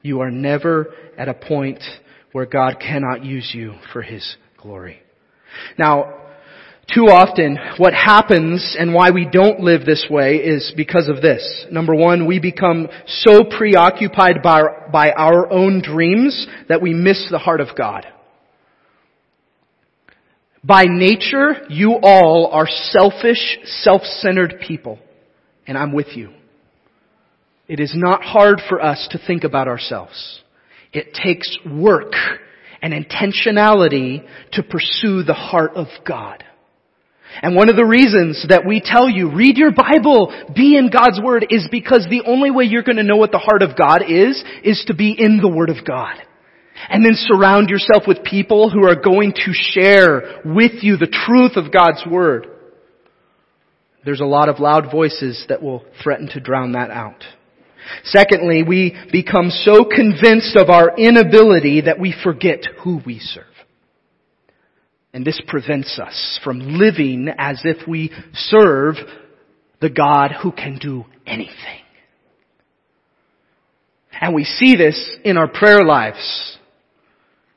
You 0.01 0.21
are 0.21 0.31
never 0.31 0.87
at 1.17 1.29
a 1.29 1.35
point 1.35 1.83
where 2.31 2.47
God 2.47 2.77
cannot 2.79 3.23
use 3.23 3.51
you 3.53 3.75
for 3.93 4.01
His 4.01 4.37
glory. 4.57 5.03
Now, 5.77 6.21
too 6.93 7.05
often, 7.05 7.57
what 7.77 7.93
happens 7.93 8.75
and 8.77 8.93
why 8.93 9.11
we 9.11 9.27
don't 9.31 9.59
live 9.59 9.85
this 9.85 10.07
way 10.09 10.37
is 10.37 10.73
because 10.75 11.07
of 11.07 11.21
this. 11.21 11.65
Number 11.71 11.95
one, 11.95 12.25
we 12.25 12.39
become 12.39 12.87
so 13.05 13.43
preoccupied 13.43 14.41
by 14.43 14.63
by 14.91 15.11
our 15.11 15.51
own 15.51 15.81
dreams 15.81 16.47
that 16.67 16.81
we 16.81 16.93
miss 16.93 17.27
the 17.29 17.37
heart 17.37 17.61
of 17.61 17.77
God. 17.77 18.05
By 20.63 20.85
nature, 20.85 21.65
you 21.69 21.99
all 22.01 22.49
are 22.51 22.67
selfish, 22.67 23.57
self-centered 23.63 24.61
people. 24.65 24.99
And 25.65 25.77
I'm 25.77 25.93
with 25.93 26.15
you. 26.15 26.31
It 27.67 27.79
is 27.79 27.93
not 27.95 28.21
hard 28.23 28.61
for 28.67 28.81
us 28.81 29.07
to 29.11 29.19
think 29.25 29.43
about 29.43 29.67
ourselves. 29.67 30.41
It 30.91 31.13
takes 31.13 31.57
work 31.65 32.13
and 32.81 32.93
intentionality 32.93 34.27
to 34.53 34.63
pursue 34.63 35.23
the 35.23 35.33
heart 35.33 35.71
of 35.75 35.87
God. 36.05 36.43
And 37.41 37.55
one 37.55 37.69
of 37.69 37.77
the 37.77 37.85
reasons 37.85 38.45
that 38.49 38.65
we 38.67 38.81
tell 38.83 39.09
you, 39.09 39.33
read 39.33 39.55
your 39.55 39.71
Bible, 39.71 40.33
be 40.53 40.75
in 40.75 40.89
God's 40.91 41.21
Word, 41.21 41.47
is 41.49 41.65
because 41.71 42.05
the 42.09 42.23
only 42.25 42.51
way 42.51 42.65
you're 42.65 42.83
going 42.83 42.97
to 42.97 43.03
know 43.03 43.15
what 43.15 43.31
the 43.31 43.37
heart 43.37 43.61
of 43.61 43.77
God 43.77 44.03
is, 44.05 44.43
is 44.63 44.83
to 44.87 44.93
be 44.93 45.15
in 45.17 45.39
the 45.41 45.47
Word 45.47 45.69
of 45.69 45.85
God. 45.87 46.15
And 46.89 47.05
then 47.05 47.13
surround 47.15 47.69
yourself 47.69 48.03
with 48.07 48.23
people 48.23 48.69
who 48.69 48.87
are 48.87 48.95
going 48.95 49.33
to 49.33 49.53
share 49.53 50.41
with 50.43 50.83
you 50.83 50.97
the 50.97 51.13
truth 51.25 51.55
of 51.55 51.71
God's 51.71 52.03
Word. 52.09 52.47
There's 54.03 54.21
a 54.21 54.25
lot 54.25 54.49
of 54.49 54.59
loud 54.59 54.91
voices 54.91 55.45
that 55.49 55.61
will 55.61 55.85
threaten 56.01 56.27
to 56.29 56.39
drown 56.39 56.71
that 56.71 56.89
out. 56.89 57.23
Secondly, 58.03 58.63
we 58.63 58.95
become 59.11 59.49
so 59.49 59.85
convinced 59.85 60.55
of 60.55 60.69
our 60.69 60.97
inability 60.97 61.81
that 61.81 61.99
we 61.99 62.15
forget 62.23 62.65
who 62.83 63.01
we 63.05 63.19
serve. 63.19 63.45
And 65.13 65.25
this 65.25 65.41
prevents 65.47 65.99
us 65.99 66.39
from 66.43 66.77
living 66.77 67.29
as 67.37 67.61
if 67.65 67.87
we 67.87 68.11
serve 68.33 68.95
the 69.81 69.89
God 69.89 70.31
who 70.41 70.51
can 70.51 70.77
do 70.79 71.05
anything. 71.27 71.81
And 74.19 74.33
we 74.33 74.45
see 74.45 74.75
this 74.75 75.17
in 75.25 75.37
our 75.37 75.47
prayer 75.47 75.83
lives. 75.83 76.57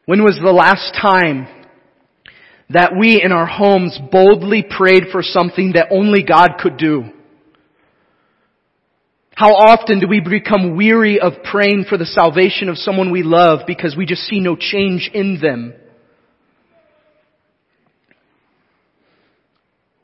When 0.07 0.23
was 0.23 0.39
the 0.43 0.53
last 0.53 0.95
time 1.01 1.47
that 2.71 2.93
we 2.99 3.23
in 3.23 3.33
our 3.33 3.47
homes 3.47 3.99
boldly 4.11 4.63
prayed 4.69 5.05
for 5.11 5.23
something 5.23 5.73
that 5.73 5.89
only 5.91 6.23
God 6.23 6.53
could 6.59 6.77
do? 6.77 7.05
How 9.35 9.53
often 9.53 9.99
do 9.99 10.07
we 10.07 10.21
become 10.21 10.77
weary 10.77 11.19
of 11.19 11.33
praying 11.51 11.87
for 11.89 11.99
the 11.99 12.07
salvation 12.07 12.69
of 12.69 12.79
someone 12.79 13.11
we 13.11 13.23
love 13.23 13.61
because 13.67 13.97
we 13.97 14.07
just 14.07 14.23
see 14.23 14.41
no 14.41 14.57
change 14.57 15.11
in 15.13 15.41
them? 15.41 15.75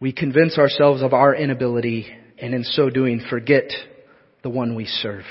We 0.00 0.12
convince 0.12 0.58
ourselves 0.58 1.02
of 1.02 1.12
our 1.12 1.34
inability 1.34 2.06
and 2.38 2.54
in 2.54 2.64
so 2.64 2.88
doing 2.88 3.20
forget 3.28 3.70
the 4.42 4.48
one 4.48 4.74
we 4.74 4.86
serve. 4.86 5.24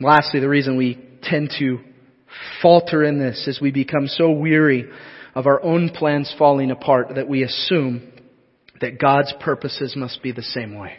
Lastly, 0.00 0.40
the 0.40 0.48
reason 0.48 0.76
we 0.76 1.11
tend 1.22 1.54
to 1.58 1.80
falter 2.60 3.04
in 3.04 3.18
this 3.18 3.46
as 3.48 3.60
we 3.60 3.70
become 3.70 4.06
so 4.06 4.30
weary 4.30 4.88
of 5.34 5.46
our 5.46 5.62
own 5.62 5.90
plans 5.90 6.34
falling 6.38 6.70
apart 6.70 7.14
that 7.14 7.28
we 7.28 7.42
assume 7.42 8.12
that 8.80 8.98
God's 8.98 9.32
purposes 9.40 9.94
must 9.96 10.22
be 10.22 10.32
the 10.32 10.42
same 10.42 10.78
way. 10.78 10.98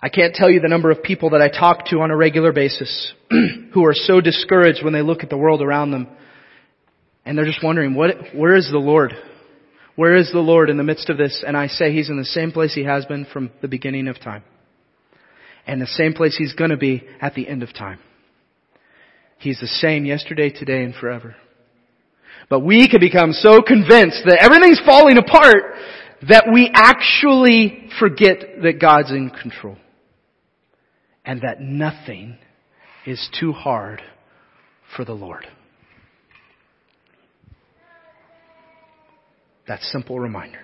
I 0.00 0.10
can't 0.10 0.34
tell 0.34 0.48
you 0.48 0.60
the 0.60 0.68
number 0.68 0.90
of 0.92 1.02
people 1.02 1.30
that 1.30 1.42
I 1.42 1.48
talk 1.48 1.86
to 1.86 2.00
on 2.00 2.12
a 2.12 2.16
regular 2.16 2.52
basis 2.52 3.12
who 3.30 3.84
are 3.84 3.94
so 3.94 4.20
discouraged 4.20 4.84
when 4.84 4.92
they 4.92 5.02
look 5.02 5.24
at 5.24 5.30
the 5.30 5.36
world 5.36 5.60
around 5.60 5.90
them 5.90 6.08
and 7.24 7.36
they're 7.36 7.44
just 7.44 7.64
wondering, 7.64 7.94
what, 7.94 8.34
where 8.34 8.54
is 8.54 8.70
the 8.70 8.78
Lord? 8.78 9.12
Where 9.96 10.14
is 10.14 10.30
the 10.32 10.38
Lord 10.38 10.70
in 10.70 10.76
the 10.76 10.84
midst 10.84 11.10
of 11.10 11.18
this? 11.18 11.42
And 11.44 11.56
I 11.56 11.66
say 11.66 11.92
He's 11.92 12.08
in 12.08 12.16
the 12.16 12.24
same 12.24 12.52
place 12.52 12.72
He 12.72 12.84
has 12.84 13.04
been 13.06 13.26
from 13.32 13.50
the 13.60 13.68
beginning 13.68 14.06
of 14.06 14.20
time. 14.20 14.44
And 15.66 15.82
the 15.82 15.86
same 15.86 16.14
place 16.14 16.36
He's 16.36 16.52
gonna 16.52 16.76
be 16.76 17.02
at 17.20 17.34
the 17.34 17.48
end 17.48 17.64
of 17.64 17.74
time. 17.74 17.98
He's 19.38 19.60
the 19.60 19.66
same 19.66 20.04
yesterday, 20.04 20.50
today, 20.50 20.84
and 20.84 20.94
forever. 20.94 21.36
But 22.50 22.60
we 22.60 22.88
can 22.88 23.00
become 23.00 23.32
so 23.32 23.60
convinced 23.62 24.22
that 24.26 24.38
everything's 24.40 24.80
falling 24.84 25.18
apart 25.18 25.74
that 26.28 26.46
we 26.52 26.70
actually 26.72 27.88
forget 28.00 28.62
that 28.62 28.80
God's 28.80 29.10
in 29.10 29.30
control. 29.30 29.76
And 31.24 31.42
that 31.42 31.60
nothing 31.60 32.38
is 33.06 33.28
too 33.38 33.52
hard 33.52 34.02
for 34.96 35.04
the 35.04 35.12
Lord. 35.12 35.46
That 39.68 39.80
simple 39.82 40.18
reminder. 40.18 40.60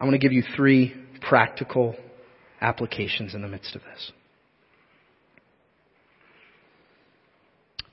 I 0.00 0.04
want 0.04 0.14
to 0.14 0.18
give 0.18 0.32
you 0.32 0.42
three 0.56 0.94
practical 1.20 1.96
applications 2.60 3.34
in 3.34 3.42
the 3.42 3.48
midst 3.48 3.74
of 3.74 3.82
this. 3.82 4.12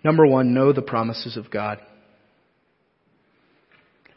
Number 0.04 0.28
one, 0.28 0.54
know 0.54 0.72
the 0.72 0.84
promises 0.84 1.36
of 1.36 1.50
God. 1.50 1.80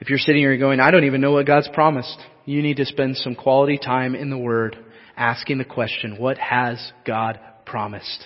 If 0.01 0.11
you're 0.11 0.19
sitting 0.19 0.43
here 0.43 0.57
going, 0.59 0.81
I 0.81 0.91
don't 0.91 1.05
even 1.05 1.23
know 1.23 1.33
what 1.33 1.47
God's 1.47 1.69
promised, 1.73 2.19
you 2.45 2.63
need 2.63 2.77
to 2.77 2.85
spend 2.85 3.17
some 3.17 3.35
quality 3.35 3.79
time 3.79 4.15
in 4.15 4.31
the 4.31 4.39
Word 4.39 4.77
asking 5.17 5.59
the 5.59 5.65
question, 5.65 6.19
what 6.19 6.39
has 6.39 6.93
God 7.07 7.41
promised? 7.65 8.25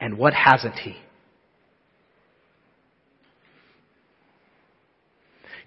And 0.00 0.16
what 0.16 0.34
hasn't 0.34 0.76
He? 0.76 0.96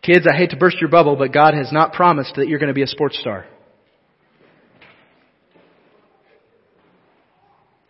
Kids, 0.01 0.25
I 0.31 0.35
hate 0.35 0.51
to 0.51 0.57
burst 0.57 0.77
your 0.79 0.89
bubble, 0.89 1.15
but 1.15 1.33
God 1.33 1.53
has 1.53 1.71
not 1.71 1.93
promised 1.93 2.35
that 2.35 2.47
you're 2.47 2.59
going 2.59 2.67
to 2.67 2.73
be 2.73 2.83
a 2.83 2.87
sports 2.87 3.19
star. 3.19 3.45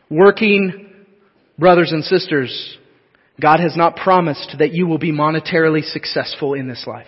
Working 0.10 1.06
brothers 1.60 1.92
and 1.92 2.04
sisters, 2.04 2.78
God 3.42 3.60
has 3.60 3.76
not 3.76 3.98
promised 3.98 4.56
that 4.60 4.74
you 4.74 4.88
will 4.88 4.98
be 4.98 5.12
monetarily 5.12 5.84
successful 5.84 6.54
in 6.54 6.68
this 6.68 6.86
life. 6.88 7.08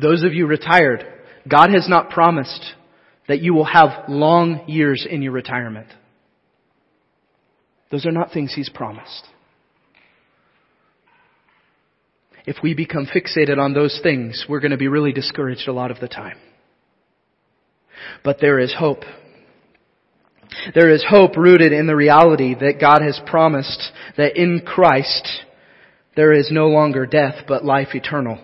Those 0.00 0.22
of 0.22 0.34
you 0.34 0.46
retired, 0.46 1.04
God 1.48 1.70
has 1.70 1.88
not 1.88 2.10
promised 2.10 2.74
that 3.28 3.40
you 3.40 3.54
will 3.54 3.64
have 3.64 4.08
long 4.08 4.68
years 4.68 5.06
in 5.08 5.22
your 5.22 5.32
retirement. 5.32 5.88
Those 7.90 8.04
are 8.04 8.12
not 8.12 8.32
things 8.32 8.52
He's 8.54 8.68
promised. 8.68 9.26
If 12.46 12.56
we 12.62 12.74
become 12.74 13.06
fixated 13.06 13.58
on 13.58 13.74
those 13.74 14.00
things, 14.02 14.46
we're 14.48 14.60
going 14.60 14.70
to 14.70 14.76
be 14.76 14.88
really 14.88 15.12
discouraged 15.12 15.68
a 15.68 15.72
lot 15.72 15.90
of 15.90 16.00
the 16.00 16.08
time. 16.08 16.38
But 18.24 18.38
there 18.40 18.58
is 18.58 18.74
hope. 18.78 19.02
There 20.74 20.90
is 20.90 21.04
hope 21.08 21.36
rooted 21.36 21.72
in 21.72 21.86
the 21.86 21.96
reality 21.96 22.54
that 22.54 22.80
God 22.80 23.02
has 23.02 23.20
promised 23.26 23.90
that 24.16 24.36
in 24.36 24.62
Christ 24.64 25.28
there 26.14 26.32
is 26.32 26.50
no 26.50 26.68
longer 26.68 27.04
death 27.04 27.44
but 27.46 27.64
life 27.64 27.94
eternal 27.94 28.38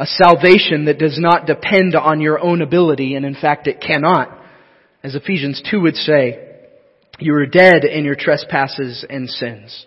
a 0.00 0.06
salvation 0.06 0.86
that 0.86 0.98
does 0.98 1.18
not 1.20 1.46
depend 1.46 1.94
on 1.94 2.22
your 2.22 2.40
own 2.40 2.62
ability, 2.62 3.14
and 3.14 3.26
in 3.26 3.34
fact 3.34 3.66
it 3.66 3.82
cannot. 3.86 4.34
As 5.04 5.14
Ephesians 5.14 5.62
2 5.70 5.78
would 5.82 5.94
say, 5.94 6.56
you 7.18 7.34
are 7.34 7.44
dead 7.44 7.84
in 7.84 8.06
your 8.06 8.14
trespasses 8.14 9.04
and 9.08 9.28
sins. 9.28 9.86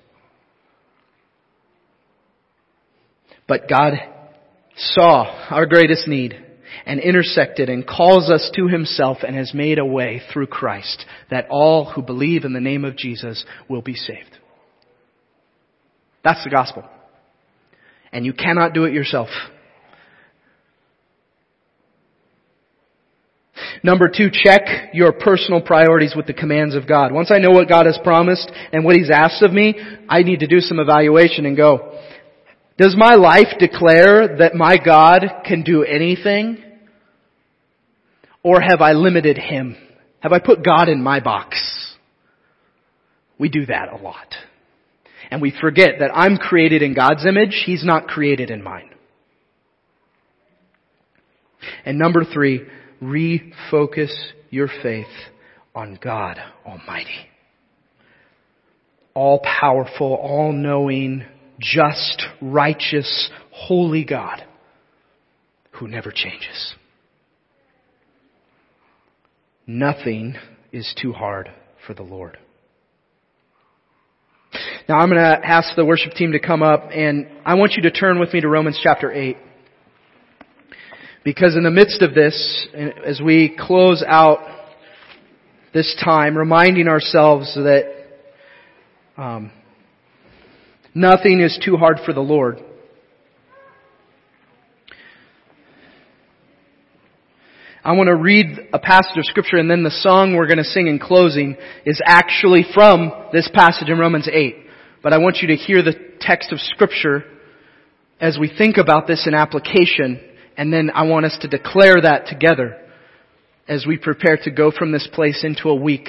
But 3.47 3.69
God 3.69 3.93
saw 4.75 5.23
our 5.49 5.65
greatest 5.65 6.07
need 6.07 6.35
and 6.85 6.99
intersected 6.99 7.69
and 7.69 7.85
calls 7.85 8.29
us 8.29 8.49
to 8.55 8.67
himself 8.67 9.19
and 9.25 9.35
has 9.35 9.53
made 9.53 9.79
a 9.79 9.85
way 9.85 10.21
through 10.31 10.47
Christ 10.47 11.05
that 11.29 11.47
all 11.49 11.91
who 11.91 12.01
believe 12.01 12.45
in 12.45 12.53
the 12.53 12.59
name 12.59 12.83
of 12.85 12.97
Jesus 12.97 13.45
will 13.69 13.81
be 13.81 13.95
saved. 13.95 14.37
That's 16.23 16.43
the 16.43 16.49
gospel. 16.49 16.83
And 18.11 18.25
you 18.25 18.33
cannot 18.33 18.73
do 18.73 18.85
it 18.85 18.93
yourself. 18.93 19.29
Number 23.83 24.07
two, 24.07 24.29
check 24.31 24.61
your 24.93 25.11
personal 25.11 25.61
priorities 25.61 26.13
with 26.15 26.25
the 26.25 26.33
commands 26.33 26.73
of 26.73 26.87
God. 26.87 27.11
Once 27.11 27.31
I 27.31 27.39
know 27.39 27.51
what 27.51 27.67
God 27.67 27.85
has 27.85 27.99
promised 28.01 28.49
and 28.71 28.85
what 28.85 28.95
He's 28.95 29.11
asked 29.11 29.43
of 29.43 29.51
me, 29.51 29.75
I 30.07 30.23
need 30.23 30.39
to 30.39 30.47
do 30.47 30.59
some 30.59 30.79
evaluation 30.79 31.45
and 31.45 31.57
go, 31.57 31.99
does 32.77 32.95
my 32.97 33.15
life 33.15 33.57
declare 33.59 34.37
that 34.39 34.55
my 34.55 34.77
God 34.83 35.23
can 35.45 35.63
do 35.63 35.83
anything? 35.83 36.63
Or 38.41 38.59
have 38.59 38.81
I 38.81 38.93
limited 38.93 39.37
Him? 39.37 39.77
Have 40.19 40.33
I 40.33 40.39
put 40.39 40.65
God 40.65 40.89
in 40.89 41.01
my 41.01 41.19
box? 41.19 41.95
We 43.37 43.49
do 43.49 43.65
that 43.67 43.89
a 43.93 43.97
lot. 43.97 44.35
And 45.29 45.41
we 45.41 45.53
forget 45.59 45.95
that 45.99 46.11
I'm 46.13 46.37
created 46.37 46.81
in 46.81 46.93
God's 46.93 47.25
image, 47.25 47.63
He's 47.65 47.83
not 47.83 48.07
created 48.07 48.49
in 48.49 48.63
mine. 48.63 48.89
And 51.85 51.97
number 51.97 52.23
three, 52.25 52.61
refocus 53.01 54.11
your 54.49 54.67
faith 54.81 55.05
on 55.73 55.97
God 56.01 56.37
Almighty. 56.65 57.29
All 59.13 59.39
powerful, 59.39 60.13
all 60.15 60.51
knowing, 60.51 61.25
just, 61.59 62.23
righteous, 62.41 63.29
holy 63.51 64.03
God 64.03 64.43
who 65.71 65.87
never 65.87 66.11
changes. 66.11 66.75
Nothing 69.65 70.35
is 70.71 70.93
too 71.01 71.13
hard 71.13 71.49
for 71.85 71.93
the 71.93 72.03
Lord. 72.03 72.37
Now 74.87 74.99
I'm 74.99 75.09
going 75.09 75.21
to 75.21 75.47
ask 75.47 75.75
the 75.75 75.85
worship 75.85 76.13
team 76.13 76.33
to 76.33 76.39
come 76.39 76.61
up 76.61 76.89
and 76.93 77.27
I 77.45 77.55
want 77.55 77.73
you 77.73 77.83
to 77.83 77.91
turn 77.91 78.19
with 78.19 78.33
me 78.33 78.41
to 78.41 78.49
Romans 78.49 78.79
chapter 78.83 79.11
8. 79.11 79.37
Because 81.23 81.55
in 81.55 81.63
the 81.63 81.71
midst 81.71 82.01
of 82.01 82.13
this, 82.13 82.67
as 83.05 83.21
we 83.21 83.55
close 83.57 84.03
out 84.05 84.39
this 85.73 85.95
time, 86.03 86.37
reminding 86.37 86.89
ourselves 86.89 87.55
that 87.55 87.93
um, 89.17 89.51
nothing 90.93 91.39
is 91.39 91.59
too 91.63 91.77
hard 91.77 91.99
for 92.05 92.13
the 92.13 92.21
Lord. 92.21 92.59
I 97.85 97.91
want 97.93 98.07
to 98.07 98.15
read 98.15 98.69
a 98.71 98.79
passage 98.79 99.17
of 99.17 99.25
scripture 99.25 99.57
and 99.57 99.69
then 99.69 99.83
the 99.83 99.91
song 99.91 100.35
we're 100.35 100.47
going 100.47 100.57
to 100.57 100.63
sing 100.63 100.87
in 100.87 100.99
closing 100.99 101.57
is 101.85 101.99
actually 102.05 102.65
from 102.73 103.11
this 103.33 103.49
passage 103.53 103.89
in 103.89 103.99
Romans 103.99 104.29
8. 104.31 104.55
But 105.01 105.11
I 105.11 105.17
want 105.17 105.39
you 105.41 105.49
to 105.49 105.57
hear 105.57 105.83
the 105.83 105.93
text 106.21 106.53
of 106.53 106.61
scripture 106.61 107.25
as 108.21 108.37
we 108.39 108.49
think 108.57 108.77
about 108.77 109.05
this 109.05 109.27
in 109.27 109.33
application 109.33 110.21
and 110.55 110.71
then 110.71 110.91
I 110.93 111.03
want 111.03 111.25
us 111.25 111.37
to 111.41 111.49
declare 111.49 111.99
that 112.01 112.27
together 112.27 112.79
as 113.67 113.85
we 113.85 113.97
prepare 113.97 114.37
to 114.43 114.51
go 114.51 114.71
from 114.71 114.93
this 114.93 115.09
place 115.11 115.43
into 115.43 115.67
a 115.67 115.75
week 115.75 116.07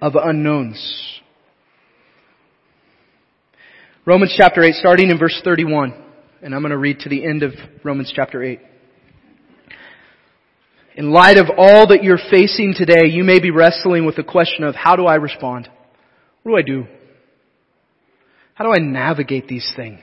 of 0.00 0.14
unknowns. 0.14 1.20
Romans 4.06 4.34
chapter 4.36 4.62
8, 4.62 4.74
starting 4.74 5.08
in 5.08 5.18
verse 5.18 5.40
31. 5.42 5.94
And 6.42 6.54
I'm 6.54 6.60
going 6.60 6.72
to 6.72 6.76
read 6.78 6.98
to 7.00 7.08
the 7.08 7.24
end 7.24 7.42
of 7.42 7.52
Romans 7.82 8.12
chapter 8.14 8.42
8. 8.42 8.60
In 10.96 11.10
light 11.10 11.38
of 11.38 11.46
all 11.56 11.86
that 11.86 12.04
you're 12.04 12.18
facing 12.30 12.74
today, 12.76 13.06
you 13.06 13.24
may 13.24 13.40
be 13.40 13.50
wrestling 13.50 14.04
with 14.04 14.16
the 14.16 14.22
question 14.22 14.62
of 14.64 14.74
how 14.74 14.94
do 14.94 15.06
I 15.06 15.14
respond? 15.14 15.70
What 16.42 16.52
do 16.52 16.58
I 16.58 16.62
do? 16.62 16.86
How 18.52 18.66
do 18.66 18.72
I 18.72 18.78
navigate 18.78 19.48
these 19.48 19.72
things? 19.74 20.02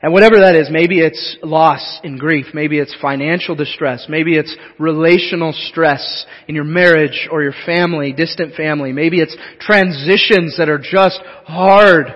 And 0.00 0.12
whatever 0.12 0.38
that 0.38 0.54
is, 0.54 0.68
maybe 0.70 1.00
it's 1.00 1.36
loss 1.42 1.98
and 2.04 2.16
grief, 2.20 2.46
maybe 2.54 2.78
it's 2.78 2.96
financial 3.02 3.56
distress, 3.56 4.06
maybe 4.08 4.36
it's 4.36 4.56
relational 4.78 5.52
stress 5.52 6.26
in 6.46 6.54
your 6.54 6.62
marriage 6.62 7.28
or 7.32 7.42
your 7.42 7.54
family, 7.66 8.12
distant 8.12 8.54
family, 8.54 8.92
maybe 8.92 9.20
it's 9.20 9.36
transitions 9.58 10.56
that 10.58 10.68
are 10.68 10.78
just 10.78 11.20
hard. 11.44 12.06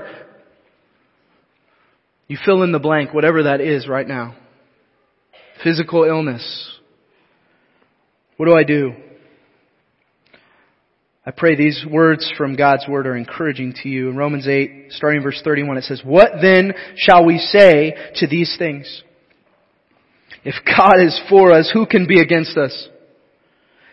You 2.33 2.39
fill 2.43 2.63
in 2.63 2.73
the 2.73 2.79
blank, 2.79 3.13
whatever 3.13 3.43
that 3.43 3.61
is 3.61 3.87
right 3.87 4.09
now. 4.09 4.35
Physical 5.63 6.05
illness. 6.05 6.79
What 8.39 8.47
do 8.47 8.55
I 8.55 8.65
do? 8.65 8.95
I 11.27 11.31
pray 11.31 11.57
these 11.57 11.85
words 11.87 12.33
from 12.39 12.57
God's 12.57 12.89
Word 12.89 13.07
are 13.07 13.19
encouraging 13.19 13.75
to 13.83 13.91
you. 13.91 14.09
In 14.09 14.17
Romans 14.17 14.49
8, 14.49 14.93
starting 14.93 15.23
verse 15.23 15.43
31, 15.45 15.77
it 15.77 15.85
says, 15.85 16.01
What 16.03 16.31
then 16.41 16.73
shall 16.97 17.23
we 17.27 17.37
say 17.37 17.93
to 18.15 18.27
these 18.27 18.57
things? 18.59 19.03
If 20.43 20.55
God 20.65 21.03
is 21.03 21.21
for 21.29 21.53
us, 21.53 21.71
who 21.71 21.85
can 21.85 22.07
be 22.07 22.23
against 22.23 22.57
us? 22.57 22.89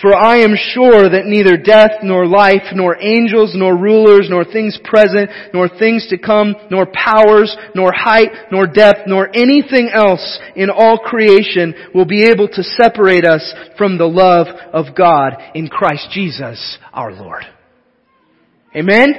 For 0.00 0.14
I 0.14 0.38
am 0.38 0.54
sure 0.56 1.10
that 1.10 1.26
neither 1.26 1.58
death, 1.58 2.02
nor 2.02 2.26
life, 2.26 2.72
nor 2.74 2.96
angels, 3.02 3.52
nor 3.54 3.76
rulers, 3.76 4.28
nor 4.30 4.44
things 4.44 4.78
present, 4.82 5.30
nor 5.52 5.68
things 5.68 6.06
to 6.08 6.16
come, 6.16 6.54
nor 6.70 6.86
powers, 6.86 7.54
nor 7.74 7.92
height, 7.92 8.30
nor 8.50 8.66
depth, 8.66 9.00
nor 9.06 9.28
anything 9.34 9.90
else 9.92 10.38
in 10.56 10.70
all 10.70 10.96
creation 10.98 11.74
will 11.94 12.06
be 12.06 12.24
able 12.24 12.48
to 12.48 12.62
separate 12.62 13.26
us 13.26 13.52
from 13.76 13.98
the 13.98 14.06
love 14.06 14.46
of 14.72 14.96
God 14.96 15.34
in 15.54 15.68
Christ 15.68 16.08
Jesus 16.12 16.78
our 16.94 17.12
Lord. 17.12 17.44
Amen? 18.74 19.14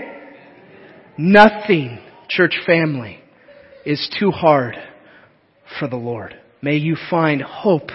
Nothing, 1.18 2.00
church 2.28 2.56
family, 2.66 3.20
is 3.86 4.10
too 4.20 4.32
hard 4.32 4.76
for 5.80 5.88
the 5.88 5.96
Lord. 5.96 6.36
May 6.64 6.78
you 6.78 6.98
find 7.10 7.42
hope 7.42 7.90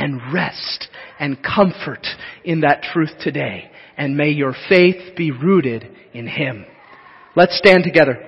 and 0.00 0.32
rest 0.32 0.88
and 1.20 1.38
comfort 1.42 2.06
in 2.42 2.62
that 2.62 2.82
truth 2.82 3.10
today. 3.20 3.70
And 3.96 4.16
may 4.16 4.30
your 4.30 4.54
faith 4.68 5.14
be 5.14 5.30
rooted 5.30 5.86
in 6.14 6.26
Him. 6.26 6.64
Let's 7.36 7.56
stand 7.58 7.84
together. 7.84 8.26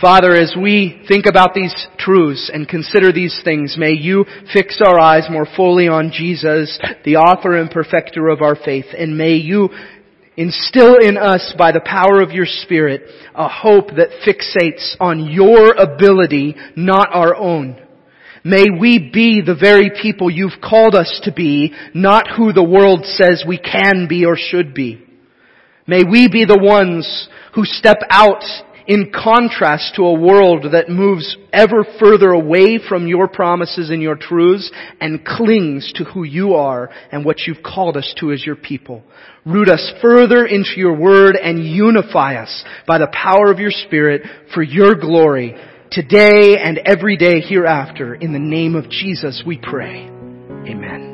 Father, 0.00 0.34
as 0.34 0.54
we 0.58 1.04
think 1.06 1.26
about 1.26 1.54
these 1.54 1.74
truths 1.98 2.50
and 2.52 2.68
consider 2.68 3.12
these 3.12 3.38
things, 3.44 3.76
may 3.76 3.92
you 3.92 4.24
fix 4.52 4.80
our 4.84 4.98
eyes 4.98 5.26
more 5.28 5.46
fully 5.56 5.88
on 5.88 6.12
Jesus, 6.12 6.78
the 7.04 7.16
author 7.16 7.56
and 7.56 7.70
perfecter 7.70 8.28
of 8.28 8.40
our 8.40 8.56
faith, 8.56 8.86
and 8.96 9.18
may 9.18 9.34
you 9.34 9.68
instill 10.36 10.96
in 10.96 11.18
us 11.18 11.52
by 11.58 11.72
the 11.72 11.82
power 11.84 12.22
of 12.22 12.30
your 12.30 12.46
Spirit 12.46 13.02
a 13.34 13.48
hope 13.48 13.88
that 13.88 14.22
fixates 14.24 14.96
on 15.00 15.26
your 15.26 15.72
ability, 15.72 16.54
not 16.76 17.08
our 17.12 17.34
own. 17.34 17.87
May 18.44 18.66
we 18.70 19.10
be 19.12 19.42
the 19.44 19.56
very 19.58 19.90
people 20.00 20.30
you've 20.30 20.60
called 20.62 20.94
us 20.94 21.20
to 21.24 21.32
be, 21.32 21.72
not 21.94 22.28
who 22.28 22.52
the 22.52 22.62
world 22.62 23.04
says 23.04 23.44
we 23.46 23.58
can 23.58 24.06
be 24.08 24.24
or 24.24 24.36
should 24.36 24.74
be. 24.74 25.04
May 25.86 26.04
we 26.04 26.28
be 26.28 26.44
the 26.44 26.58
ones 26.60 27.28
who 27.54 27.64
step 27.64 27.98
out 28.10 28.42
in 28.88 29.12
contrast 29.12 29.94
to 29.96 30.02
a 30.02 30.18
world 30.18 30.64
that 30.72 30.88
moves 30.88 31.36
ever 31.52 31.84
further 32.00 32.30
away 32.30 32.78
from 32.88 33.06
your 33.06 33.28
promises 33.28 33.90
and 33.90 34.00
your 34.00 34.16
truths 34.16 34.70
and 34.98 35.24
clings 35.24 35.92
to 35.94 36.04
who 36.04 36.24
you 36.24 36.54
are 36.54 36.88
and 37.12 37.24
what 37.24 37.40
you've 37.46 37.62
called 37.62 37.98
us 37.98 38.14
to 38.18 38.32
as 38.32 38.44
your 38.46 38.56
people. 38.56 39.02
Root 39.44 39.68
us 39.68 39.92
further 40.00 40.46
into 40.46 40.72
your 40.76 40.96
word 40.96 41.36
and 41.36 41.64
unify 41.64 42.36
us 42.36 42.64
by 42.86 42.98
the 42.98 43.12
power 43.12 43.50
of 43.50 43.58
your 43.58 43.70
spirit 43.70 44.22
for 44.54 44.62
your 44.62 44.94
glory 44.94 45.54
today 45.90 46.56
and 46.62 46.78
every 46.78 47.16
day 47.16 47.40
hereafter. 47.40 48.14
In 48.14 48.32
the 48.32 48.38
name 48.38 48.74
of 48.74 48.90
Jesus 48.90 49.42
we 49.46 49.58
pray. 49.58 50.06
Amen. 50.66 51.07